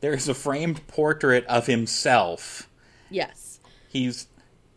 [0.00, 2.68] there's a framed portrait of himself.
[3.10, 3.60] Yes.
[3.88, 4.26] He's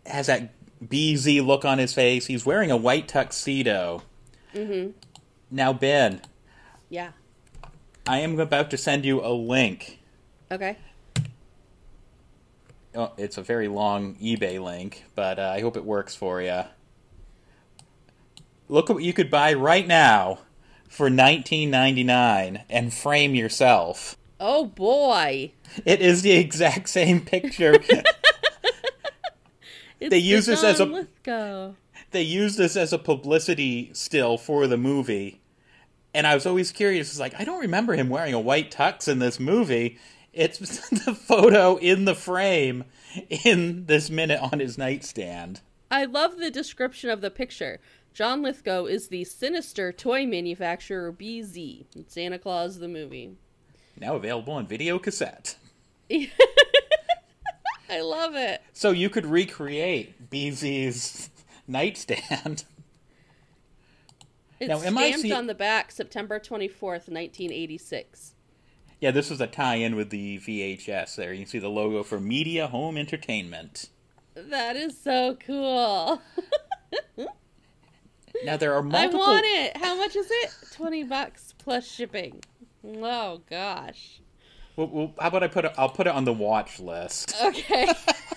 [0.06, 2.28] has that BZ look on his face.
[2.28, 4.02] He's wearing a white tuxedo.
[4.56, 4.92] Mm-hmm.
[5.52, 6.22] Now, Ben,
[6.90, 7.12] Yeah.
[8.08, 10.00] I am about to send you a link.
[10.50, 10.78] Okay.
[12.98, 16.64] Oh, it's a very long eBay link, but uh, I hope it works for you.
[18.70, 20.40] Look at what you could buy right now
[20.90, 24.18] for 19.99 and frame yourself.
[24.40, 25.52] Oh boy.
[25.86, 27.76] It is the exact same picture.
[30.00, 31.72] It's They use this as a- Lithgow.
[32.12, 35.42] they use this as a publicity still for the movie.
[36.14, 37.10] And I was always curious.
[37.10, 39.98] It's like, I don't remember him wearing a white tux in this movie.
[40.38, 42.84] It's the photo in the frame
[43.44, 45.62] in this minute on his nightstand.
[45.90, 47.80] I love the description of the picture.
[48.14, 53.32] John Lithgow is the sinister toy manufacturer BZ in Santa Claus the movie.
[54.00, 55.56] Now available on video cassette.
[56.12, 58.62] I love it.
[58.74, 61.30] So you could recreate BZ's
[61.68, 62.66] nightstand.
[64.60, 68.34] It's Now, stamped see- on the back September 24th, 1986.
[69.00, 71.32] Yeah, this was a tie in with the VHS there.
[71.32, 73.90] You can see the logo for Media Home Entertainment.
[74.34, 76.22] That is so cool.
[78.44, 79.22] Now there are multiple.
[79.24, 79.78] I want it.
[79.78, 80.52] How much is it?
[80.74, 82.42] 20 bucks plus shipping.
[82.86, 84.22] Oh gosh.
[84.76, 85.74] Well, well, how about I put it?
[85.78, 87.36] I'll put it on the watch list.
[87.44, 87.88] Okay.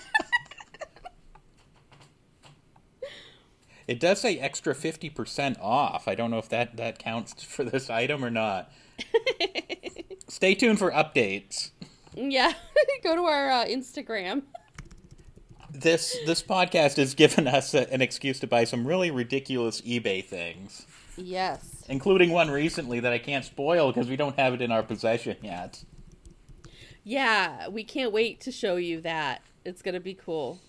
[3.87, 6.07] It does say extra fifty percent off.
[6.07, 8.71] I don't know if that that counts for this item or not.
[10.31, 11.71] Stay tuned for updates.
[12.15, 12.53] yeah.
[13.03, 14.43] Go to our uh, Instagram.
[15.69, 20.23] This this podcast has given us a, an excuse to buy some really ridiculous eBay
[20.23, 20.85] things,
[21.17, 21.83] Yes.
[21.89, 25.35] including one recently that I can't spoil because we don't have it in our possession
[25.41, 25.83] yet.
[27.03, 29.41] Yeah, we can't wait to show you that.
[29.65, 30.61] It's going to be cool.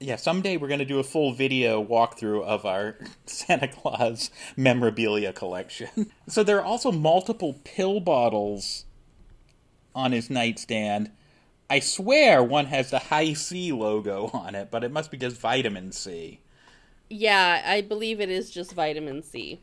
[0.00, 5.34] Yeah, someday we're going to do a full video walkthrough of our Santa Claus memorabilia
[5.34, 6.12] collection.
[6.28, 8.85] So there are also multiple pill bottles
[9.96, 11.10] on his nightstand.
[11.68, 15.90] I swear one has the Hi-C logo on it, but it must be just vitamin
[15.90, 16.40] C.
[17.08, 19.60] Yeah, I believe it is just vitamin C.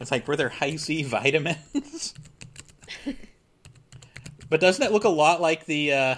[0.00, 2.14] It's like, were there Hi-C vitamins?
[4.50, 6.14] but doesn't it look a lot like the uh,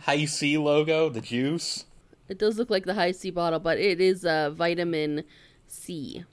[0.00, 1.86] Hi-C logo, the juice?
[2.28, 5.24] It does look like the Hi-C bottle, but it is uh, vitamin
[5.66, 6.24] C.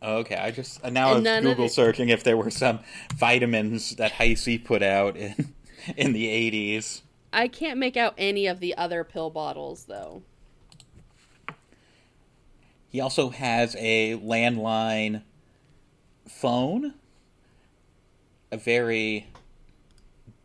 [0.00, 2.80] Okay, I just uh, now I And was Google searching if there were some
[3.16, 5.52] vitamins that Hi-C put out in
[5.96, 7.02] in the eighties.
[7.32, 10.22] I can't make out any of the other pill bottles though.
[12.88, 15.22] He also has a landline
[16.26, 16.94] phone,
[18.50, 19.26] a very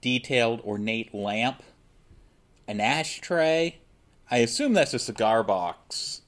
[0.02, 1.64] detailed, ornate lamp,
[2.68, 3.78] an ashtray.
[4.30, 6.23] I assume that's a cigar box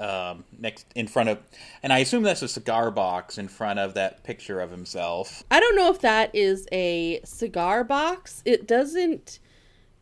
[0.00, 1.38] um, next in front of,
[1.82, 5.44] and I assume that's a cigar box in front of that picture of himself.
[5.50, 8.42] I don't know if that is a cigar box.
[8.44, 9.38] It doesn't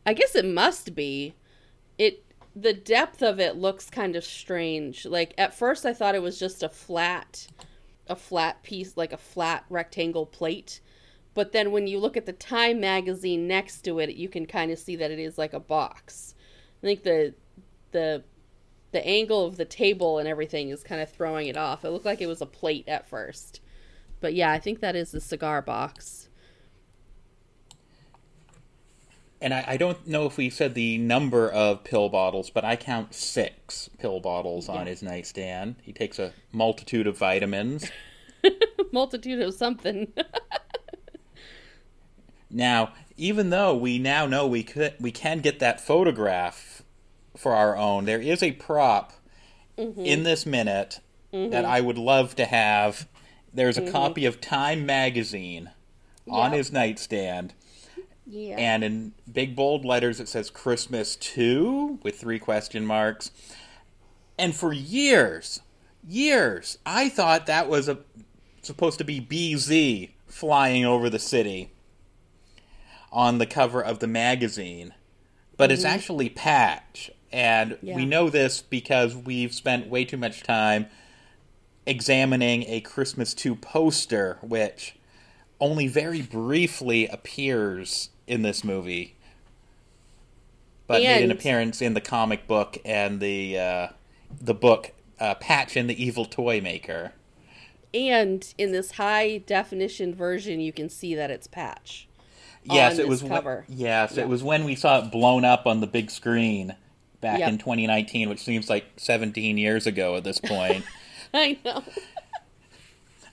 [0.05, 1.35] I guess it must be.
[1.97, 2.23] It
[2.55, 5.05] the depth of it looks kind of strange.
[5.05, 7.47] Like at first I thought it was just a flat
[8.07, 10.81] a flat piece like a flat rectangle plate.
[11.35, 14.71] But then when you look at the Time magazine next to it, you can kind
[14.71, 16.33] of see that it is like a box.
[16.81, 17.35] I think the
[17.91, 18.23] the
[18.91, 21.85] the angle of the table and everything is kind of throwing it off.
[21.85, 23.61] It looked like it was a plate at first.
[24.19, 26.29] But yeah, I think that is the cigar box.
[29.41, 32.75] And I, I don't know if we said the number of pill bottles, but I
[32.75, 35.75] count six pill bottles on his nightstand.
[35.81, 37.89] He takes a multitude of vitamins.
[38.91, 40.11] Multitude of something.
[42.49, 46.78] Now, even though we now know we could we can get that photograph
[47.39, 49.13] for our own, there is a prop
[49.77, 50.01] mm-hmm.
[50.01, 50.99] in this minute
[51.33, 51.51] mm-hmm.
[51.51, 53.07] that I would love to have.
[53.53, 53.93] There's a mm-hmm.
[53.93, 55.71] copy of Time magazine
[56.29, 56.57] on Yep.
[56.57, 57.53] his nightstand,
[58.27, 58.57] yeah.
[58.57, 63.31] and in big bold letters it says Christmas 2 with three question marks.
[64.37, 65.61] And for years,
[66.05, 67.99] years, I thought that was a
[68.61, 71.71] supposed to be BZ flying over the city
[73.11, 74.93] on the cover of the magazine,
[75.55, 77.09] but it's actually Patch.
[77.31, 77.95] And Yeah.
[77.95, 80.87] we know this because we've spent way too much time
[81.85, 84.95] examining a Christmas 2 poster, which
[85.59, 89.15] only very briefly appears in this movie,
[90.87, 93.87] but made an appearance in the comic book and the uh,
[94.41, 97.13] the book uh, Patch and the Evil Toy Maker.
[97.93, 102.07] and in this high definition version, you can see that it's Patch.
[102.63, 103.23] Yes, it was.
[103.23, 103.65] when- cover.
[103.67, 104.23] yes, Yeah.
[104.23, 106.75] it was when we saw it blown up on the big screen
[107.21, 107.49] back Yep.
[107.49, 110.83] in 2019, which seems like 17 years ago at this point.
[111.33, 111.83] I know.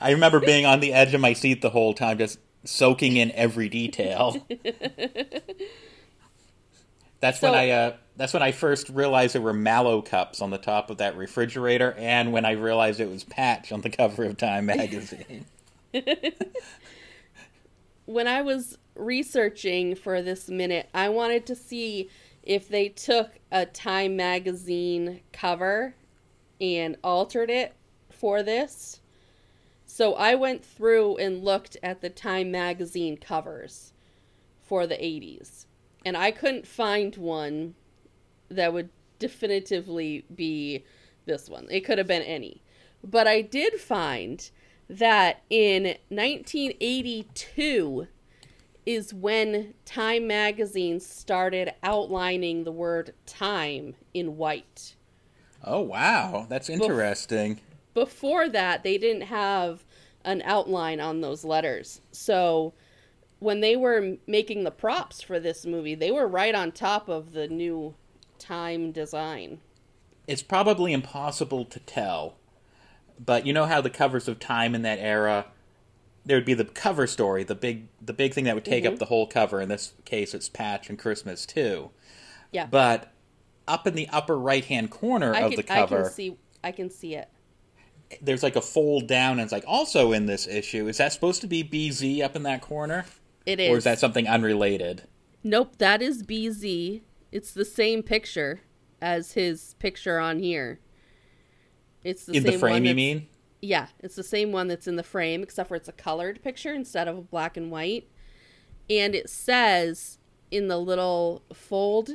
[0.01, 3.31] I remember being on the edge of my seat the whole time, just soaking in
[3.33, 4.47] every detail.
[7.21, 7.71] That's when I.
[7.71, 11.17] Uh, that's when I first realized there were Mallo cups on the top of that
[11.17, 15.45] refrigerator, and when I realized it was Patch on the cover of Time magazine.
[18.07, 22.09] When I was researching for this minute, I wanted to see
[22.47, 25.95] if they took a Time magazine cover
[26.61, 27.75] and altered it
[28.09, 29.01] for this.
[29.85, 33.93] So I went through and looked at the Time magazine covers
[34.63, 35.67] for the 80s.
[36.05, 37.75] And I couldn't find one
[38.49, 40.85] that would definitively be
[41.25, 41.67] this one.
[41.71, 42.63] It could have been any.
[43.03, 44.49] But I did find
[44.89, 48.07] that in 1982
[48.87, 54.95] is when Time magazine started outlining the word time in white.
[55.65, 57.61] Oh wow, that's interesting.
[57.93, 59.85] Before that, they didn't have
[60.25, 62.01] an outline on those letters.
[62.13, 62.75] So
[63.39, 67.33] when they were making the props for this movie, they were right on top of
[67.33, 67.95] the new
[68.39, 69.61] time design.
[70.27, 72.37] It's probably impossible to tell,
[73.25, 75.47] but you know how the covers of Time in that era,
[76.27, 78.89] there would be the cover story, the big the big thing that would take Mhm.
[78.89, 79.61] up the whole cover.
[79.61, 81.91] In this case, it's Patch and Christmas too.
[82.53, 82.67] Yeah.
[82.67, 83.13] But
[83.69, 86.37] up in the upper right hand corner I of can, the cover, I can see
[86.65, 87.29] I can see it.
[88.21, 90.89] there's like a fold down, and it's like also in this issue.
[90.89, 93.07] Is that supposed to be BZ up in that corner?
[93.47, 93.71] It is.
[93.71, 93.85] Or is.
[93.85, 95.05] that something unrelated?
[95.45, 97.03] Nope, that is BZ.
[97.31, 98.61] It's the same picture
[99.01, 100.81] as his picture on here.
[102.03, 103.27] It's the in the frame, one you mean?
[103.67, 106.73] Yeah, it's the same one that's in the frame, except for it's a colored picture
[106.73, 108.09] instead of a black and white.
[108.89, 110.19] And it says
[110.53, 112.11] in the little fold,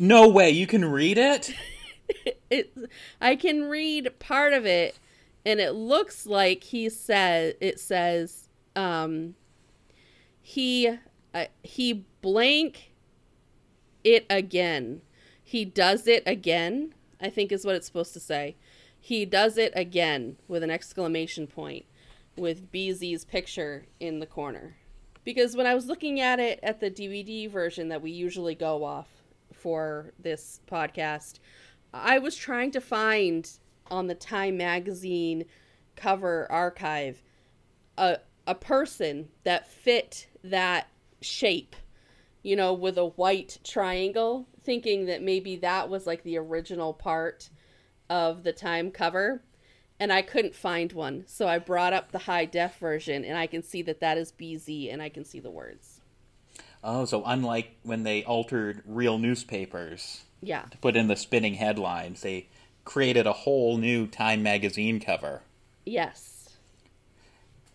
[0.00, 1.54] No way, you can read it?
[2.50, 2.74] it
[3.20, 4.98] I can read part of it,
[5.46, 9.36] and it looks like he said it says um
[10.42, 10.98] he
[11.32, 12.92] uh, he blank
[14.02, 15.02] it again.
[15.44, 16.94] He does it again.
[17.20, 18.56] I think is what it's supposed to say.
[19.00, 21.86] He does it again with an exclamation point
[22.36, 24.76] with BZ's picture in the corner.
[25.24, 28.84] Because when I was looking at it at the DVD version that we usually go
[28.84, 29.08] off
[29.52, 31.38] for this podcast,
[31.92, 33.50] I was trying to find
[33.90, 35.44] on the Time magazine
[35.96, 37.22] cover archive
[37.98, 40.88] a a person that fit that
[41.20, 41.76] shape,
[42.42, 47.50] you know, with a white triangle, thinking that maybe that was like the original part
[48.10, 49.42] of the Time cover.
[49.98, 51.24] And I couldn't find one.
[51.26, 54.32] So I brought up the high def version and I can see that that is
[54.32, 56.00] BZ and I can see the words.
[56.82, 60.62] Oh, so unlike when they altered real newspapers Yeah.
[60.70, 62.48] to put in the spinning headlines, they
[62.84, 65.42] created a whole new Time magazine cover.
[65.84, 66.56] Yes.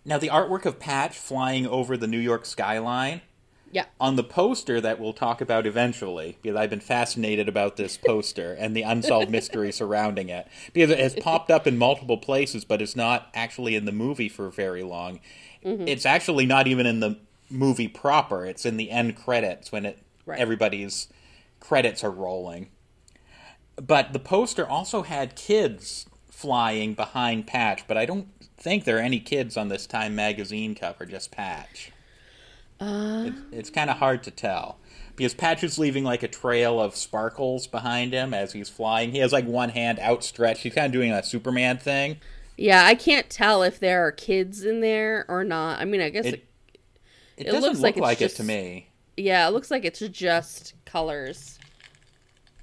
[0.04, 3.22] Now, the artwork of Patch flying over the New York skyline.
[3.76, 3.84] Yeah.
[4.00, 8.54] On the poster that we'll talk about eventually, because I've been fascinated about this poster
[8.54, 10.48] and the unsolved mystery surrounding it.
[10.72, 14.30] Because it has popped up in multiple places, but it's not actually in the movie
[14.30, 15.20] for very long.
[15.66, 15.90] Mhm.
[15.90, 17.18] It's actually not even in the
[17.50, 18.46] movie proper.
[18.46, 20.40] It's in the end credits when it Right.
[20.40, 21.10] everybody's
[21.60, 22.70] credits are rolling.
[23.76, 29.02] But the poster also had kids flying behind Patch, but I don't think there are
[29.02, 31.92] any kids on this Time magazine cover, just Patch.
[32.86, 34.78] Uh, It's, it's kind of hard to tell.
[35.16, 39.12] Because Patch is leaving like a trail of sparkles behind him as he's flying.
[39.12, 40.64] He has like one hand outstretched.
[40.64, 42.18] He's kind of doing a Superman thing.
[42.58, 45.80] yeah, I can't tell if there are kids in there or not.
[45.80, 46.48] I mean, I guess It- it,
[47.38, 48.88] It, It doesn't looks look like like, it's it to me.
[49.18, 51.60] yeah, it looks like it's just colors.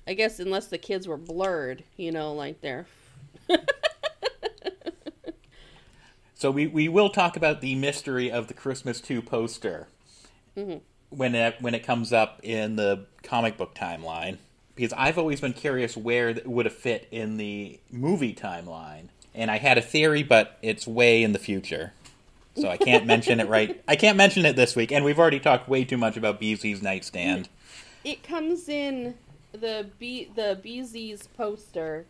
[0.07, 2.87] I guess unless the kids were blurred, you know, like they're
[6.35, 9.87] So we, we will talk about the mystery of the Christmas 2 poster
[10.57, 10.81] Mhm.
[11.11, 14.39] when it, when it comes up in the comic book timeline.
[14.75, 19.09] Because I've always been curious where it would have fit in the movie timeline.
[19.35, 21.93] And I had a theory, but it's way in the future.
[22.57, 23.83] So I can't mention it right.
[23.89, 24.91] I can't mention it this week.
[24.93, 27.49] And we've already talked way too much about BZ's nightstand.
[28.05, 29.15] it comes in
[29.53, 32.07] the B the BZ's poster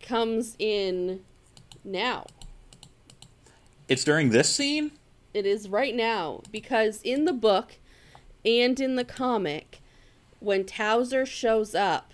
[0.00, 1.20] comes in
[1.84, 2.26] now.
[3.88, 4.92] It's during this scene?
[5.38, 7.76] It is right now because in the book
[8.44, 9.80] and in the comic,
[10.40, 12.12] when Towser shows up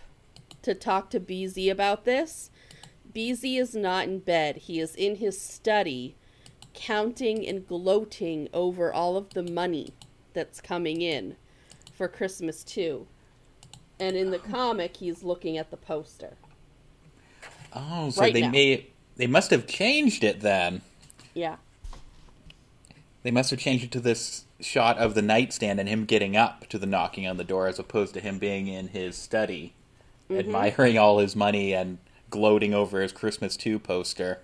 [0.60, 2.50] to talk to BZ about this,
[3.14, 4.56] BZ is not in bed.
[4.58, 6.16] He is in his study,
[6.74, 9.94] counting and gloating over all of the money
[10.34, 11.36] that's coming in
[11.94, 13.06] for Christmas too.
[13.98, 16.34] And in the comic, he's looking at the poster.
[17.72, 18.50] Oh, so Right they now.
[18.50, 20.82] may they must have changed it then.
[21.32, 21.56] Yeah.
[23.24, 26.68] They must have changed it to this shot of the nightstand and him getting up
[26.68, 29.72] to the knocking on the door as opposed to him being in his study,
[30.30, 30.38] Mhm.
[30.38, 31.98] admiring all his money and
[32.30, 34.40] gloating over his Christmas 2 poster.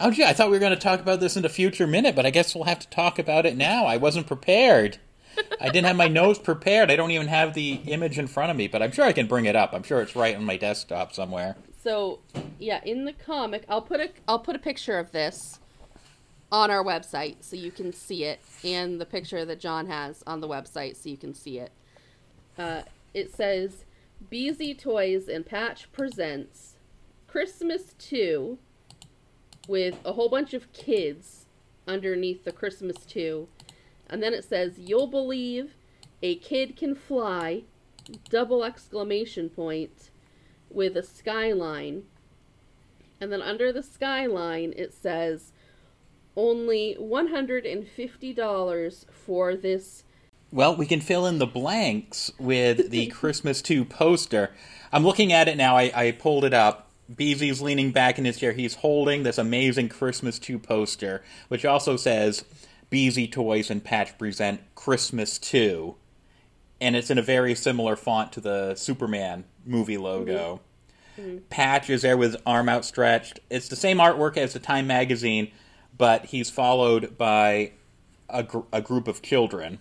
[0.00, 2.14] Oh, gee, I thought we were going to talk about this in a future minute,
[2.14, 3.84] but I guess we'll have to talk about it now.
[3.84, 4.98] I wasn't prepared.
[5.60, 6.90] I didn't have my notes prepared.
[6.90, 9.26] I don't even have the image in front of me, but I'm sure I can
[9.26, 9.72] bring it up.
[9.74, 11.56] I'm sure it's right on my desktop somewhere.
[11.82, 12.20] So,
[12.58, 15.58] yeah, in the comic, I'll put a I'll put a picture of this
[16.50, 20.40] on our website so you can see it, and the picture that John has on
[20.40, 21.72] the website so you can see it.
[22.56, 22.82] Uh,
[23.14, 23.84] it says,
[24.30, 26.76] "BZ Toys and Patch presents
[27.26, 28.58] Christmas 2
[29.66, 31.46] with a whole bunch of kids
[31.86, 33.48] underneath the Christmas 2."
[34.08, 35.76] And then it says, "You'll believe
[36.22, 37.64] a kid can fly."
[38.30, 40.10] Double exclamation point
[40.70, 42.04] with a skyline.
[43.20, 45.52] And then under the skyline, it says
[46.38, 50.04] only $150 for this
[50.52, 54.52] Well, we can fill in the blanks with the Christmas 2 poster.
[54.92, 55.76] I'm looking at it now.
[55.76, 56.84] I, I pulled it up.
[57.14, 58.52] Beezy's leaning back in his chair.
[58.52, 62.44] He's holding this amazing Christmas 2 poster, which also says
[62.88, 65.96] Beezy Toys and Patch present Christmas 2.
[66.80, 70.60] And it's in a very similar font to the Superman movie logo.
[71.18, 71.38] Mm-hmm.
[71.50, 73.40] Patch is there with his arm outstretched.
[73.50, 75.50] It's the same artwork as the Time magazine,
[75.98, 77.72] but he's followed by
[78.28, 79.80] a, gr- a group of children.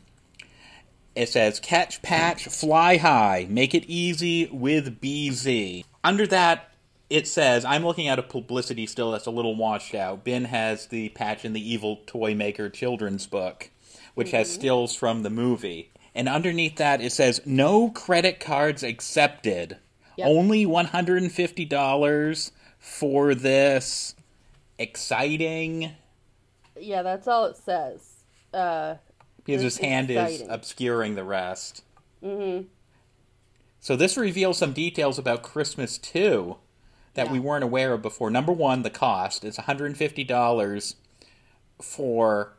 [1.15, 5.85] It says, Catch, patch, fly high, make it easy with BZ.
[6.03, 6.71] Under that,
[7.09, 10.23] it says, I'm looking at a publicity still that's a little washed out.
[10.23, 13.69] Ben has the Patch and the Evil Toy Maker children's book,
[14.13, 14.37] which mm-hmm.
[14.37, 15.91] has stills from the movie.
[16.13, 19.77] And underneath that, it says, No credit cards accepted.
[20.17, 20.27] Yep.
[20.27, 24.15] Only $150 for this.
[24.79, 25.91] Exciting.
[26.81, 28.23] Yeah, that's all it says.
[28.53, 28.95] Uh,
[29.45, 30.41] because his hand exciting.
[30.41, 31.83] is obscuring the rest.
[32.23, 32.67] Mm-hmm.
[33.79, 36.57] So this reveals some details about Christmas too
[37.13, 37.31] that yeah.
[37.31, 38.29] we weren't aware of before.
[38.29, 40.95] Number one, the cost is $150
[41.81, 42.53] for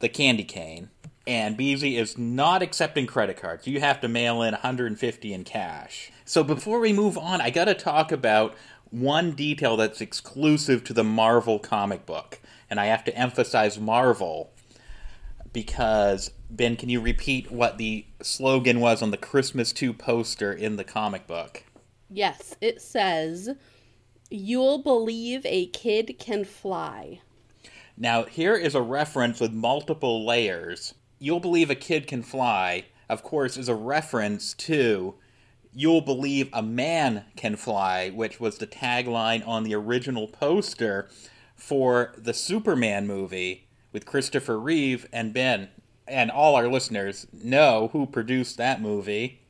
[0.00, 0.90] the candy cane.
[1.26, 3.66] And Beezy is not accepting credit cards.
[3.66, 6.10] You have to mail in 150 in cash.
[6.24, 8.54] So before we move on, I got to talk about
[8.90, 12.40] one detail that's exclusive to the Marvel comic book.
[12.70, 14.50] And I have to emphasize Marvel
[15.52, 20.76] because Ben, can you repeat what the slogan was on the Christmas 2 poster in
[20.76, 21.64] the comic book?
[22.10, 23.50] Yes, it says,
[24.30, 27.20] You'll believe a kid can fly.
[27.96, 30.94] Now, here is a reference with multiple layers.
[31.18, 35.14] You'll believe a kid can fly, of course, is a reference to
[35.74, 41.08] You'll believe a man can fly, which was the tagline on the original poster
[41.58, 45.68] for the Superman movie with Christopher Reeve and Ben.
[46.06, 49.42] And all our listeners know who produced that movie.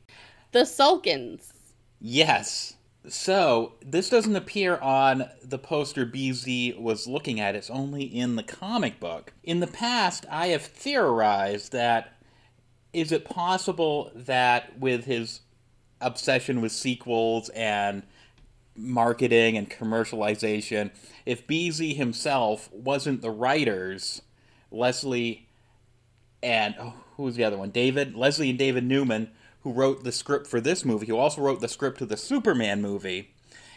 [0.51, 1.53] The Salkinds.
[2.01, 2.75] Yes.
[3.07, 8.43] So, this doesn't appear on the poster BZ was looking at, it's only in the
[8.43, 9.31] comic book.
[9.41, 12.13] In the past, I have theorized that
[12.91, 15.41] is it possible that with his
[16.01, 18.03] obsession with sequels and
[18.79, 20.91] marketing and commercialization,
[21.25, 24.21] if BZ himself wasn't the writers,
[24.71, 25.47] Leslie
[26.41, 27.69] and oh, who was the other one?
[27.69, 29.29] David, Leslie and David Newman,
[29.61, 32.81] who wrote the script for this movie, who also wrote the script to the Superman
[32.81, 33.33] movie.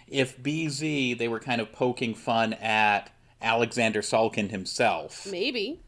[0.06, 5.26] If BZ, they were kind of poking fun at Alexander Salkind himself.
[5.30, 5.80] Maybe.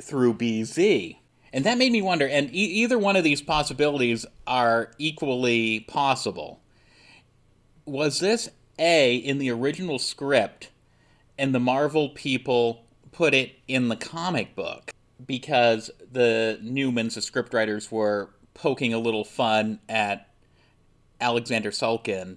[0.00, 1.16] Through BZ.
[1.52, 6.60] And that made me wonder, and e- either one of these possibilities are equally possible.
[7.86, 10.70] Was this A, in the original script,
[11.38, 14.92] and the Marvel people put it in the comic book
[15.24, 20.28] because the Newmans, the scriptwriters, were poking a little fun at
[21.20, 22.36] Alexander Salkind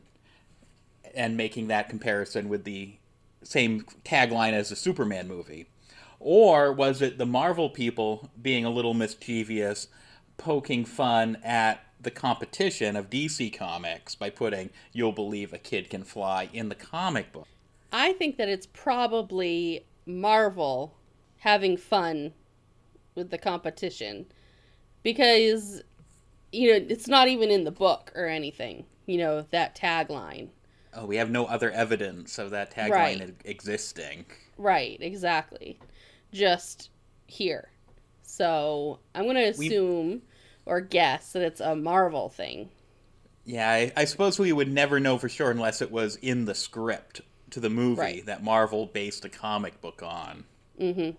[1.15, 2.95] and making that comparison with the
[3.43, 5.67] same tagline as the Superman movie?
[6.19, 9.87] Or was it the Marvel people being a little mischievous,
[10.37, 16.05] poking fun at the competition of DC Comics by putting You'll Believe a Kid Can
[16.05, 17.45] Fly in the comic book?
[17.91, 20.95] I think that it's probably Marvel
[21.39, 22.31] having fun
[23.13, 24.25] with the competition
[25.03, 25.83] because
[26.53, 30.47] you know it's not even in the book or anything you know that tagline
[30.93, 33.35] oh we have no other evidence of that tagline right.
[33.43, 34.25] existing
[34.57, 35.77] right exactly
[36.31, 36.89] just
[37.25, 37.69] here
[38.21, 40.21] so i'm going to assume we...
[40.67, 42.69] or guess that it's a marvel thing
[43.45, 46.55] yeah I, I suppose we would never know for sure unless it was in the
[46.55, 48.25] script to the movie right.
[48.25, 50.43] that Marvel based a comic book on.
[50.79, 51.11] Mm-hmm.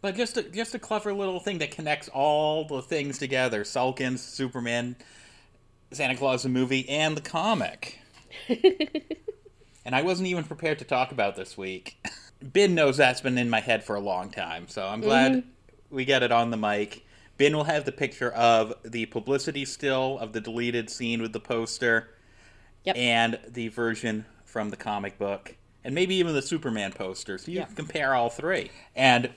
[0.00, 4.18] But just a, just a clever little thing that connects all the things together: Salkinds,
[4.18, 4.96] Superman,
[5.90, 7.98] Santa Claus the movie, and the comic.
[8.48, 11.96] and I wasn't even prepared to talk about this week.
[12.42, 15.48] Ben knows that's been in my head for a long time, so I'm glad mm-hmm.
[15.90, 17.04] we get it on the mic.
[17.38, 21.40] Ben will have the picture of the publicity still of the deleted scene with the
[21.40, 22.10] poster,
[22.84, 22.96] yep.
[22.96, 27.38] and the version from the comic book, and maybe even the Superman poster.
[27.38, 27.64] So you yeah.
[27.64, 28.70] can compare all three.
[28.94, 29.30] And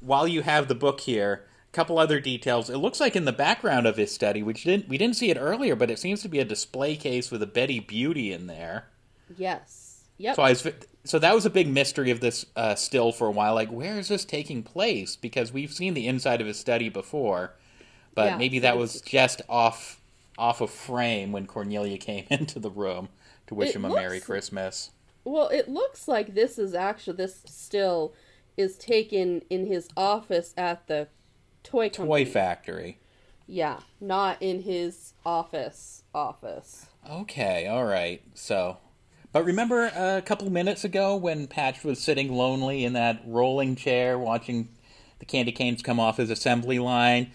[0.00, 2.68] while you have the book here, a couple other details.
[2.68, 5.38] It looks like in the background of his study, which didn't we didn't see it
[5.38, 8.88] earlier, but it seems to be a display case with a Betty Beauty in there.
[9.36, 10.04] Yes.
[10.18, 10.36] Yep.
[10.36, 10.68] So I was,
[11.04, 13.54] so that was a big mystery of this uh, still for a while.
[13.54, 15.16] Like, where is this taking place?
[15.16, 17.54] Because we've seen the inside of his study before,
[18.14, 20.00] but yeah, maybe that was just off
[20.38, 23.08] off of frame when Cornelia came into the room
[23.46, 24.90] to wish him a looks, Merry Christmas.
[25.24, 28.14] Well, it looks like this is actually this still
[28.56, 31.08] is taken in his office at the
[31.62, 32.98] toy toy factory.
[33.46, 36.04] Yeah, not in his office.
[36.14, 36.86] Office.
[37.08, 38.22] Okay, all right.
[38.34, 38.78] So,
[39.32, 43.76] but remember uh, a couple minutes ago when Patch was sitting lonely in that rolling
[43.76, 44.68] chair watching
[45.18, 47.30] the candy canes come off his assembly line,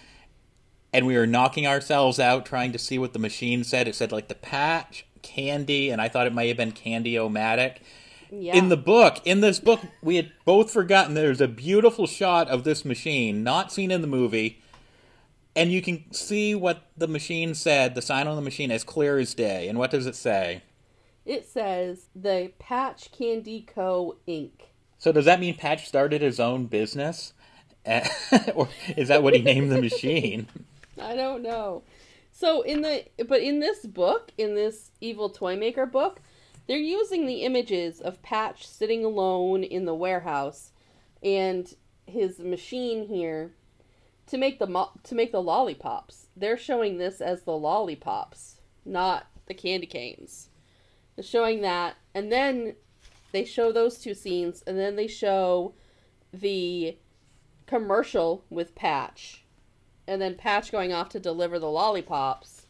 [0.91, 3.87] and we were knocking ourselves out trying to see what the machine said.
[3.87, 7.77] It said like the Patch Candy, and I thought it might have been Candy-O-Matic.
[8.31, 8.55] Yeah.
[8.55, 12.63] In the book, in this book, we had both forgotten there's a beautiful shot of
[12.63, 14.61] this machine, not seen in the movie,
[15.55, 19.17] and you can see what the machine said, the sign on the machine, as clear
[19.17, 19.67] as day.
[19.67, 20.63] And what does it say?
[21.25, 24.17] It says the Patch Candy Co.
[24.27, 24.51] Inc.
[24.97, 27.33] So does that mean Patch started his own business,
[28.53, 30.47] or is that what he named the machine?
[31.01, 31.83] I don't know.
[32.31, 36.21] So in the but in this book, in this Evil Toy Maker book,
[36.67, 40.71] they're using the images of Patch sitting alone in the warehouse
[41.23, 41.73] and
[42.05, 43.51] his machine here
[44.27, 46.27] to make the mo- to make the lollipops.
[46.35, 50.49] They're showing this as the lollipops, not the candy canes.
[51.21, 52.75] Showing that and then
[53.31, 55.73] they show those two scenes and then they show
[56.33, 56.97] the
[57.67, 59.43] commercial with Patch
[60.07, 62.67] and then Patch going off to deliver the lollipops.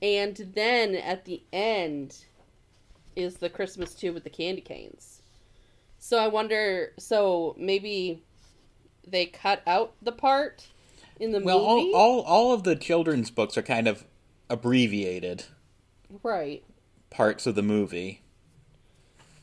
[0.00, 2.24] And then at the end
[3.14, 5.22] is the Christmas tube with the candy canes.
[5.98, 8.22] So I wonder so maybe
[9.06, 10.66] they cut out the part
[11.20, 11.92] in the Well, movie?
[11.92, 14.04] all, all all of the children's books are kind of
[14.50, 15.44] abbreviated
[16.22, 16.64] right.
[17.12, 18.22] Parts of the movie.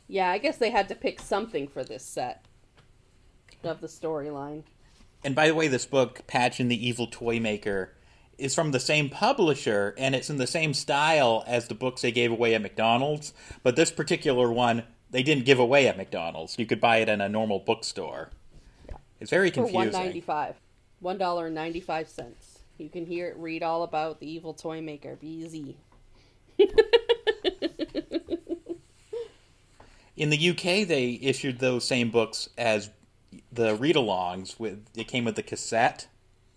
[0.08, 2.44] Yeah, I guess they had to pick something for this set
[3.62, 4.64] of the storyline.
[5.22, 7.94] And by the way, this book, Patch and the Evil Toy Maker,
[8.38, 12.10] is from the same publisher and it's in the same style as the books they
[12.10, 13.34] gave away at McDonald's.
[13.62, 16.58] But this particular one, they didn't give away at McDonald's.
[16.58, 18.30] You could buy it in a normal bookstore.
[18.88, 18.96] Yeah.
[19.20, 19.92] It's very confusing.
[19.92, 20.56] ninety five.
[21.00, 22.60] One dollar and ninety five cents.
[22.78, 25.74] You can hear it read all about the evil toy maker, BZ.
[30.20, 32.90] In the UK, they issued those same books as
[33.50, 34.60] the read-alongs.
[34.60, 36.08] With it came with the cassette.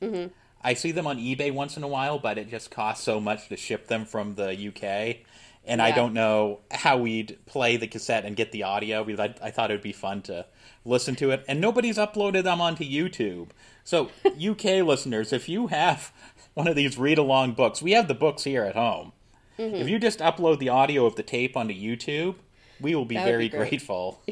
[0.01, 0.31] Mhm.
[0.61, 3.47] I see them on eBay once in a while, but it just costs so much
[3.47, 5.23] to ship them from the UK,
[5.65, 9.05] and I don't know how we'd play the cassette and get the audio.
[9.05, 10.45] Because I, I thought it would be fun to
[10.83, 13.51] listen to it, and nobody's uploaded them onto YouTube.
[13.85, 16.11] So, UK listeners, if you have
[16.53, 19.13] one of these read-along books, we have the books here at home.
[19.57, 19.79] Mhm.
[19.79, 22.35] If you just upload the audio of the tape onto YouTube,
[22.83, 24.21] we will be That very be grateful.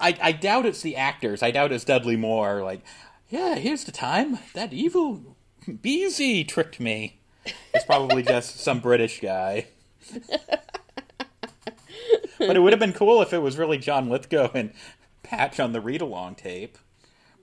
[0.00, 1.42] I, I doubt it's the actors.
[1.42, 2.62] I doubt it's Dudley Moore.
[2.62, 2.82] Like,
[3.28, 5.36] yeah, here's the time that evil
[5.82, 7.18] Beezy tricked me.
[7.74, 9.66] It's probably just some British guy.
[12.38, 14.72] but it would have been cool if it was really John Lithgow and
[15.22, 16.78] Patch on the read along tape.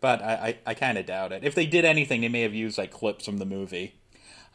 [0.02, 0.34] But I,
[0.66, 1.44] I, I kind of doubt it.
[1.44, 3.96] If they did anything, they may have used like clips from the movie.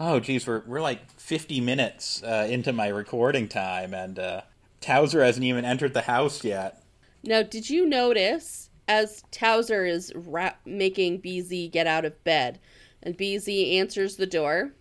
[0.02, 4.40] Oh, geez, we're we're like 50 minutes uh, into my recording time, and uh,
[4.80, 6.82] Towser hasn't even entered the house yet.
[7.22, 12.58] Now, did you notice as Towser is ra- making BZ get out of bed
[13.02, 14.72] and BZ answers the door?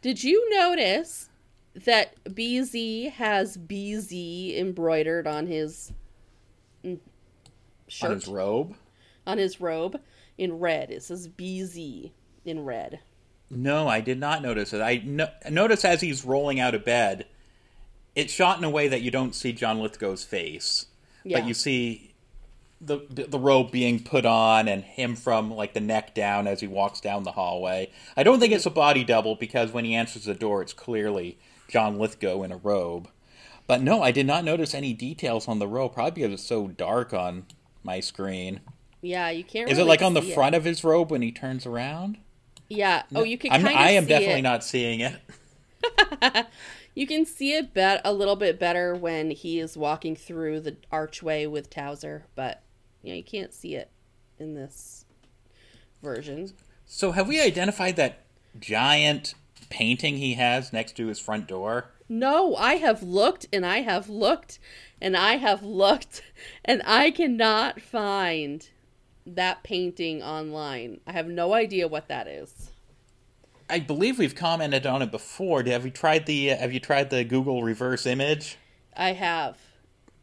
[0.00, 1.28] Did you notice
[1.74, 5.92] that BZ has BZ embroidered on his
[6.82, 6.98] mm,
[7.88, 8.08] shirt?
[8.08, 8.74] On his robe?
[9.26, 10.00] On his robe
[10.38, 10.90] in red.
[10.90, 12.12] It says BZ
[12.46, 13.00] in red.
[13.50, 14.80] No, I did not notice it.
[14.80, 17.26] I no- notice as he's rolling out of bed,
[18.16, 20.86] it's shot in a way that you don't see John Lithgow's face,
[21.24, 21.40] Yeah.
[21.40, 22.10] but you see
[22.80, 26.66] the the robe being put on and him from like the neck down as he
[26.66, 27.88] walks down the hallway.
[28.16, 31.38] I don't think it's a body double because when he answers the door, it's clearly
[31.68, 33.08] John Lithgow in a robe.
[33.66, 36.68] But no, I did not notice any details on the robe, probably because it's so
[36.68, 37.46] dark on
[37.82, 38.60] my screen.
[39.00, 39.70] Yeah, you can't.
[39.70, 40.34] Is it like on the see it.
[40.34, 42.18] front of his robe when he turns around?
[42.74, 43.02] Yeah.
[43.14, 43.52] Oh, you can.
[43.52, 44.42] I'm, I am definitely it.
[44.42, 46.46] not seeing it.
[46.94, 50.76] You can see it bet a little bit better when he is walking through the
[50.92, 52.62] archway with Towser, but
[53.02, 53.90] you know you can't see it
[54.38, 55.04] in this
[56.02, 56.52] version.
[56.86, 58.20] So have we identified that
[58.60, 59.34] giant
[59.70, 61.86] painting he has next to his front door?
[62.08, 64.60] No, I have looked and I have looked
[65.00, 66.22] and I have looked
[66.64, 68.68] and I cannot find
[69.26, 71.00] that painting online.
[71.06, 72.70] I have no idea what that is.
[73.68, 75.62] I believe we've commented on it before.
[75.62, 78.58] Have you tried the uh, Have you tried the Google reverse image?
[78.96, 79.58] I have.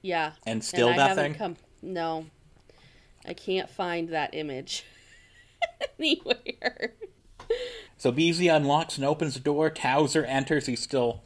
[0.02, 0.34] Yeah.
[0.46, 1.34] And still haven't nothing?
[1.36, 2.28] Come, no.
[3.26, 4.86] I can't find that image
[6.00, 6.94] anywhere.
[7.98, 9.70] So BZ unlocks and opens the door.
[9.70, 10.66] Towser enters.
[10.66, 11.24] He's still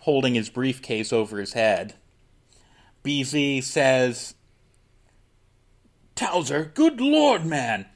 [0.00, 1.94] holding his briefcase over his head.
[3.04, 4.34] BZ says,
[6.18, 7.86] Towser, good lord, man!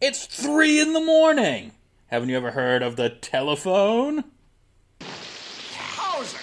[0.00, 1.72] It's three in the morning.
[2.06, 4.22] Haven't you ever heard of the telephone?
[5.02, 6.38] Hauser!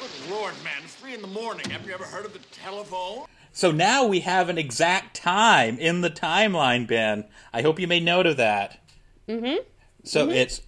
[0.00, 1.70] Good lord, man, it's three in the morning.
[1.70, 3.26] Have you ever heard of the telephone?
[3.52, 7.26] So now we have an exact time in the timeline, Ben.
[7.52, 8.80] I hope you made note of that.
[9.28, 9.62] Mm-hmm.
[10.02, 10.60] So it's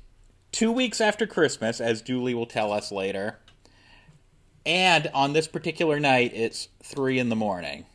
[0.52, 3.40] two weeks after Christmas, as Julie will tell us later.
[4.64, 7.86] And on this particular night, it's three in the morning.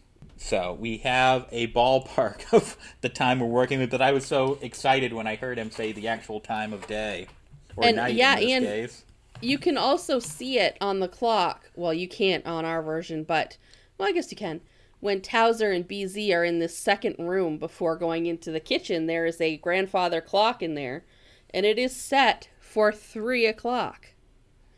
[0.43, 3.91] So we have a ballpark of the time we're working with.
[3.91, 7.27] But I was so excited when I heard him say the actual time of day
[7.77, 9.05] or And, night yeah, and- case.
[9.41, 11.69] You can also see it on the clock.
[11.75, 13.57] Well, you can't on our version, but
[13.97, 14.61] well, I guess you can.
[15.01, 19.25] When Towser and BZ are in this second room before going into the kitchen, there
[19.25, 21.03] is a grandfather clock in there,
[21.53, 24.07] and it is set for three o'clock.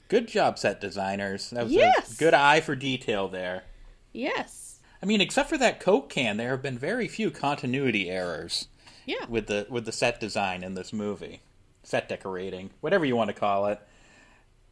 [0.08, 1.52] Good job, set designers.
[1.52, 2.16] That was Yes.
[2.16, 3.66] a good eye for detail there.
[4.14, 4.65] Yes.
[5.06, 8.70] I mean, except for that Coke can, there have been very few continuity errors
[9.06, 9.26] Yeah.
[9.30, 11.42] with the with the set design in this movie,
[11.84, 13.80] set decorating, whatever you want to call it.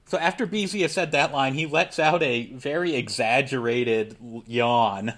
[0.07, 4.17] So after BZ has said that line, he lets out a very exaggerated
[4.47, 5.13] yawn,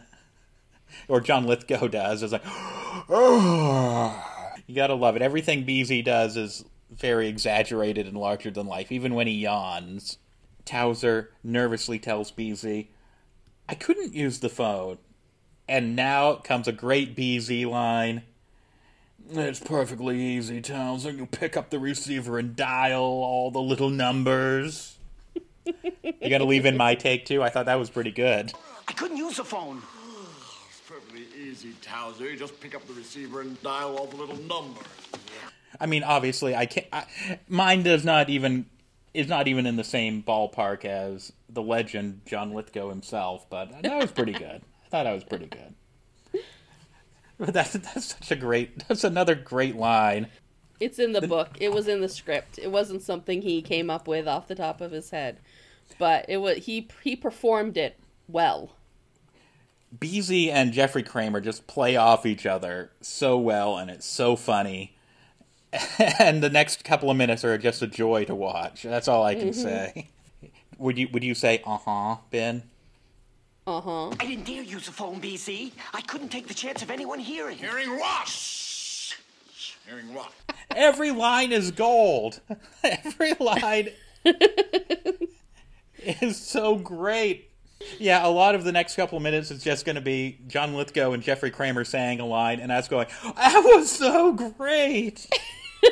[1.08, 2.22] or John Lithgow does.
[2.22, 2.44] It's like,
[4.68, 5.22] you gotta love it.
[5.22, 10.18] Everything BZ does is very exaggerated and larger than life, even when he yawns.
[10.66, 12.88] Towser nervously tells BZ,
[13.70, 14.98] I couldn't use the phone.
[15.68, 18.24] And now comes a great BZ line.
[19.32, 21.18] It's perfectly easy, Townsend.
[21.18, 24.98] You pick up the receiver and dial all the little numbers.
[25.66, 27.42] you gonna leave in my take too?
[27.42, 28.54] I thought that was pretty good.
[28.88, 29.82] I couldn't use the phone.
[30.70, 32.30] It's perfectly easy, Towser.
[32.30, 34.86] You just pick up the receiver and dial all the little numbers.
[35.80, 36.86] I mean, obviously, I can't.
[36.94, 37.06] I,
[37.50, 38.68] mine does not even
[39.16, 44.00] is not even in the same ballpark as the legend John Lithgow himself, but that
[44.00, 44.62] was pretty good.
[44.96, 45.74] I thought that was pretty good.
[47.38, 48.88] But that's that's such a great.
[48.88, 50.28] That's another great line.
[50.80, 51.50] It's in the book.
[51.60, 52.58] It was in the script.
[52.58, 55.40] It wasn't something he came up with off the top of his head,
[56.00, 58.72] but it was he he performed it well.
[59.98, 64.96] BZ and Jeffrey Kramer just play off each other so well, and it's so funny.
[66.20, 68.84] And the next couple of minutes are just a joy to watch.
[68.84, 69.56] That's all I can Mhm.
[69.56, 70.08] say.
[70.78, 72.64] Would you Would you say uh huh, Ben?
[73.68, 74.10] Uh huh.
[74.20, 75.72] I didn't dare use the phone, BZ.
[75.92, 77.58] I couldn't take the chance of anyone hearing.
[77.58, 78.28] Hearing what?
[78.28, 79.16] Shh.
[79.88, 80.32] Hearing what?
[80.76, 82.42] Every line is gold.
[82.84, 83.90] Every line
[85.98, 87.50] is so great.
[87.98, 90.76] Yeah, a lot of the next couple of minutes is just going to be John
[90.76, 95.28] Lithgow and Jeffrey Kramer saying a line, and us going, "That was so great."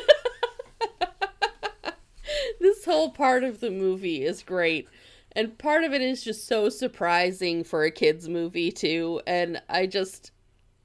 [2.60, 4.88] this whole part of the movie is great
[5.36, 9.86] and part of it is just so surprising for a kids movie too and i
[9.86, 10.32] just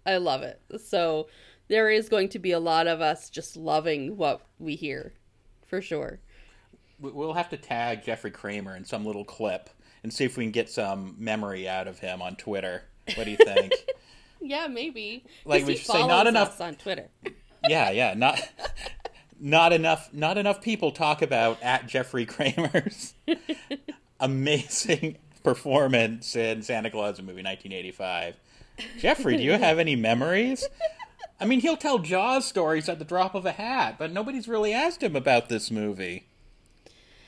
[0.07, 0.61] i love it.
[0.84, 1.28] So
[1.68, 5.12] there is going to be a lot of us just loving what we hear
[5.66, 6.20] for sure.
[6.99, 9.68] We- We'll have to tag Jeffrey Kramer in some little clip
[10.03, 12.84] and see if we can get some memory out of him on Twitter.
[13.16, 13.72] What do you think?
[14.40, 15.24] yeah maybe.
[15.44, 17.09] Like we should say, not enough- on twitter.
[17.68, 18.40] Yeah, yeah, not
[19.40, 23.14] not enough not enough people talk about at Jeffrey Kramer's
[24.21, 28.37] amazing performance in Santa Claus the movie 1985.
[28.99, 30.66] Jeffrey, do you have any memories?
[31.41, 34.73] I mean, he'll tell Jaws stories at the drop of a hat, but nobody's really
[34.73, 36.27] asked him about this movie.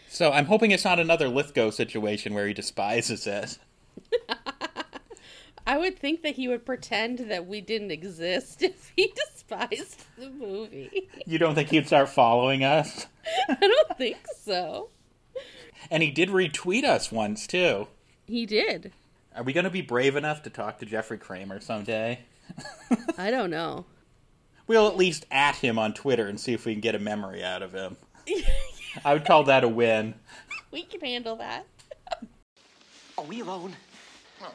[0.08, 3.58] So I'm hoping it's not another Lithgow situation where he despises it.
[5.66, 10.30] i would think that he would pretend that we didn't exist if he despised the
[10.30, 13.06] movie You don't think he'd start following us?
[13.48, 14.88] i don't think so
[15.90, 17.88] And he did retweet us once, too.
[18.26, 18.92] he did
[19.34, 22.20] Are we going to be brave enough to talk to Jeffrey Kramer someday?
[23.18, 23.84] i don't know
[24.66, 27.42] We'll at least at him on Twitter and see if we can get a memory
[27.42, 27.96] out of him.
[29.04, 30.14] I would call that a win.
[30.70, 31.66] we can handle that
[33.18, 33.74] Are we alone?
[34.40, 34.54] Well,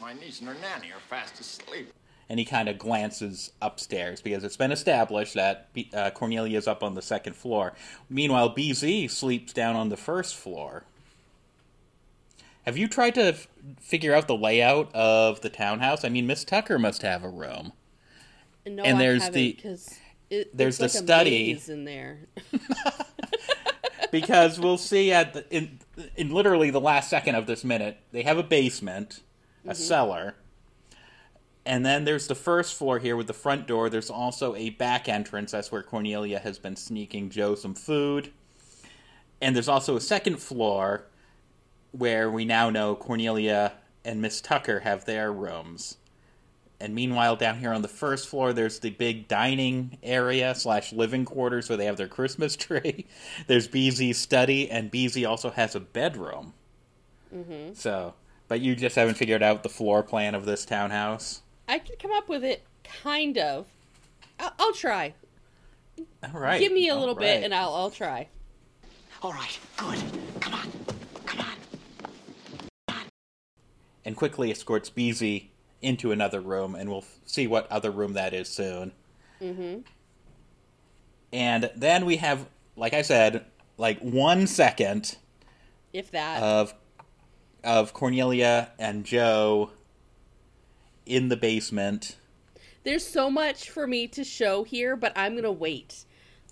[0.00, 1.92] my niece and her nanny are fast asleep.
[2.30, 6.82] And he kind of glances upstairs because it's been established that B- uh, Cornelia's up
[6.82, 7.72] on the second floor.
[8.10, 10.84] Meanwhile, BZ sleeps down on the first floor.
[12.66, 13.48] Have you tried to f-
[13.80, 16.04] figure out the layout of the townhouse?
[16.04, 17.72] I mean, Miss Tucker must have a room.
[18.66, 19.56] No, And there's the-
[20.28, 21.58] it, there's the like study.
[21.66, 22.18] in there.
[24.10, 25.78] because we'll see at the, in
[26.16, 29.20] in literally the last second of this minute they have a basement,
[29.66, 29.76] a Mhm.
[29.76, 30.34] cellar,
[31.68, 33.90] and then there's the first floor here with the front door.
[33.90, 35.52] There's also a back entrance.
[35.52, 38.32] That's where Cornelia has been sneaking Joe some food,
[39.42, 41.04] and there's also a second floor
[41.92, 45.98] where we now know Cornelia and Miss Tucker have their rooms.
[46.80, 51.26] and meanwhile, down here on the first floor, there's the big dining area slash living
[51.26, 53.04] quarters where they have their Christmas tree.
[53.46, 56.54] there's Beezy's study, and Beezy also has a bedroom.
[57.34, 57.74] Mm-hmm.
[57.74, 58.14] So,
[58.46, 61.42] but you just haven't figured out the floor plan of this townhouse.
[61.68, 63.66] I can come up with it, kind of.
[64.40, 65.14] I'll, I'll try.
[66.24, 66.58] All right.
[66.60, 67.22] Give me a all little right.
[67.22, 68.28] bit, and I'll I'll try.
[69.22, 69.98] All right, good.
[70.40, 70.72] Come on.
[71.26, 71.46] Come
[72.88, 72.96] on.
[74.04, 75.50] And quickly escorts Beezy
[75.82, 78.92] into another room, and we'll f- see what other room that is soon.
[79.40, 79.80] Mm-hmm.
[81.32, 82.46] And then we have,
[82.76, 83.44] like I said,
[83.76, 85.16] like one second
[85.92, 86.42] If that.
[86.42, 86.74] of
[87.64, 89.70] of Cornelia and Joe
[91.08, 92.16] in the basement.
[92.84, 96.04] There's so much for me to show here, but I'm gonna wait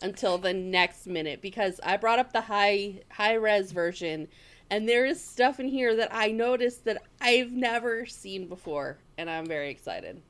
[0.03, 4.29] until the next minute because I brought up the high high res version,
[4.71, 9.31] and there is stuff in here that I noticed that I've never seen before, and
[9.31, 10.21] I'm very excited.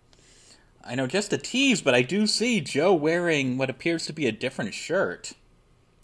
[0.85, 4.27] I know just a tease, but I do see Joe wearing what appears to be
[4.27, 5.33] a different shirt.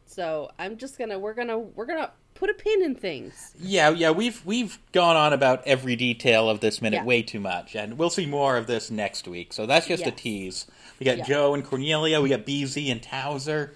[0.06, 2.10] So I'm just gonna we're gonna we're gonna
[2.42, 3.54] put a pin in things.
[3.60, 7.04] Yeah, yeah, we've we've gone on about every detail of this minute Yeah.
[7.04, 9.52] way too much, and we'll see more of this next week.
[9.52, 10.66] So that's just a tease.
[10.98, 11.24] We got Yeah.
[11.24, 13.74] Joe and Cornelia, we got Beezy and Towser.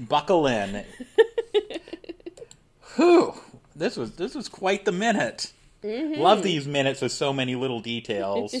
[0.00, 0.84] Buckle in.
[2.96, 3.34] Whew.
[3.76, 5.52] This was this was quite the minute.
[5.84, 6.18] Mhm.
[6.18, 8.54] Love these minutes with so many little details.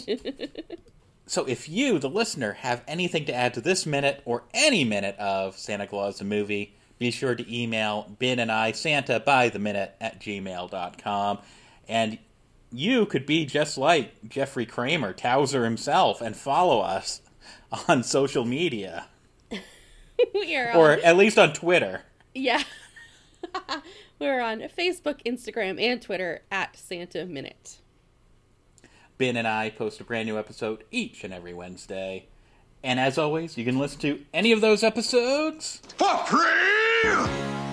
[1.26, 5.16] so if you, the listener, have anything to add to this minute or any minute
[5.18, 9.58] of Santa Claus the movie, be sure to email Ben and I Santa by the
[9.58, 11.38] minute at gmail.com.
[11.88, 12.18] And
[12.70, 17.20] you could be just like Jeffrey Kramer, Towser himself, and follow us
[17.88, 19.06] on social media.
[20.74, 22.02] Or on, at least on Twitter.
[22.32, 22.62] yeah.
[24.20, 27.78] We're on Facebook, Instagram, and Twitter at Santa Minute.
[29.18, 32.28] Ben and I post a brand new episode each and every Wednesday.
[32.84, 37.71] And as always, you can listen to any of those episodes For free!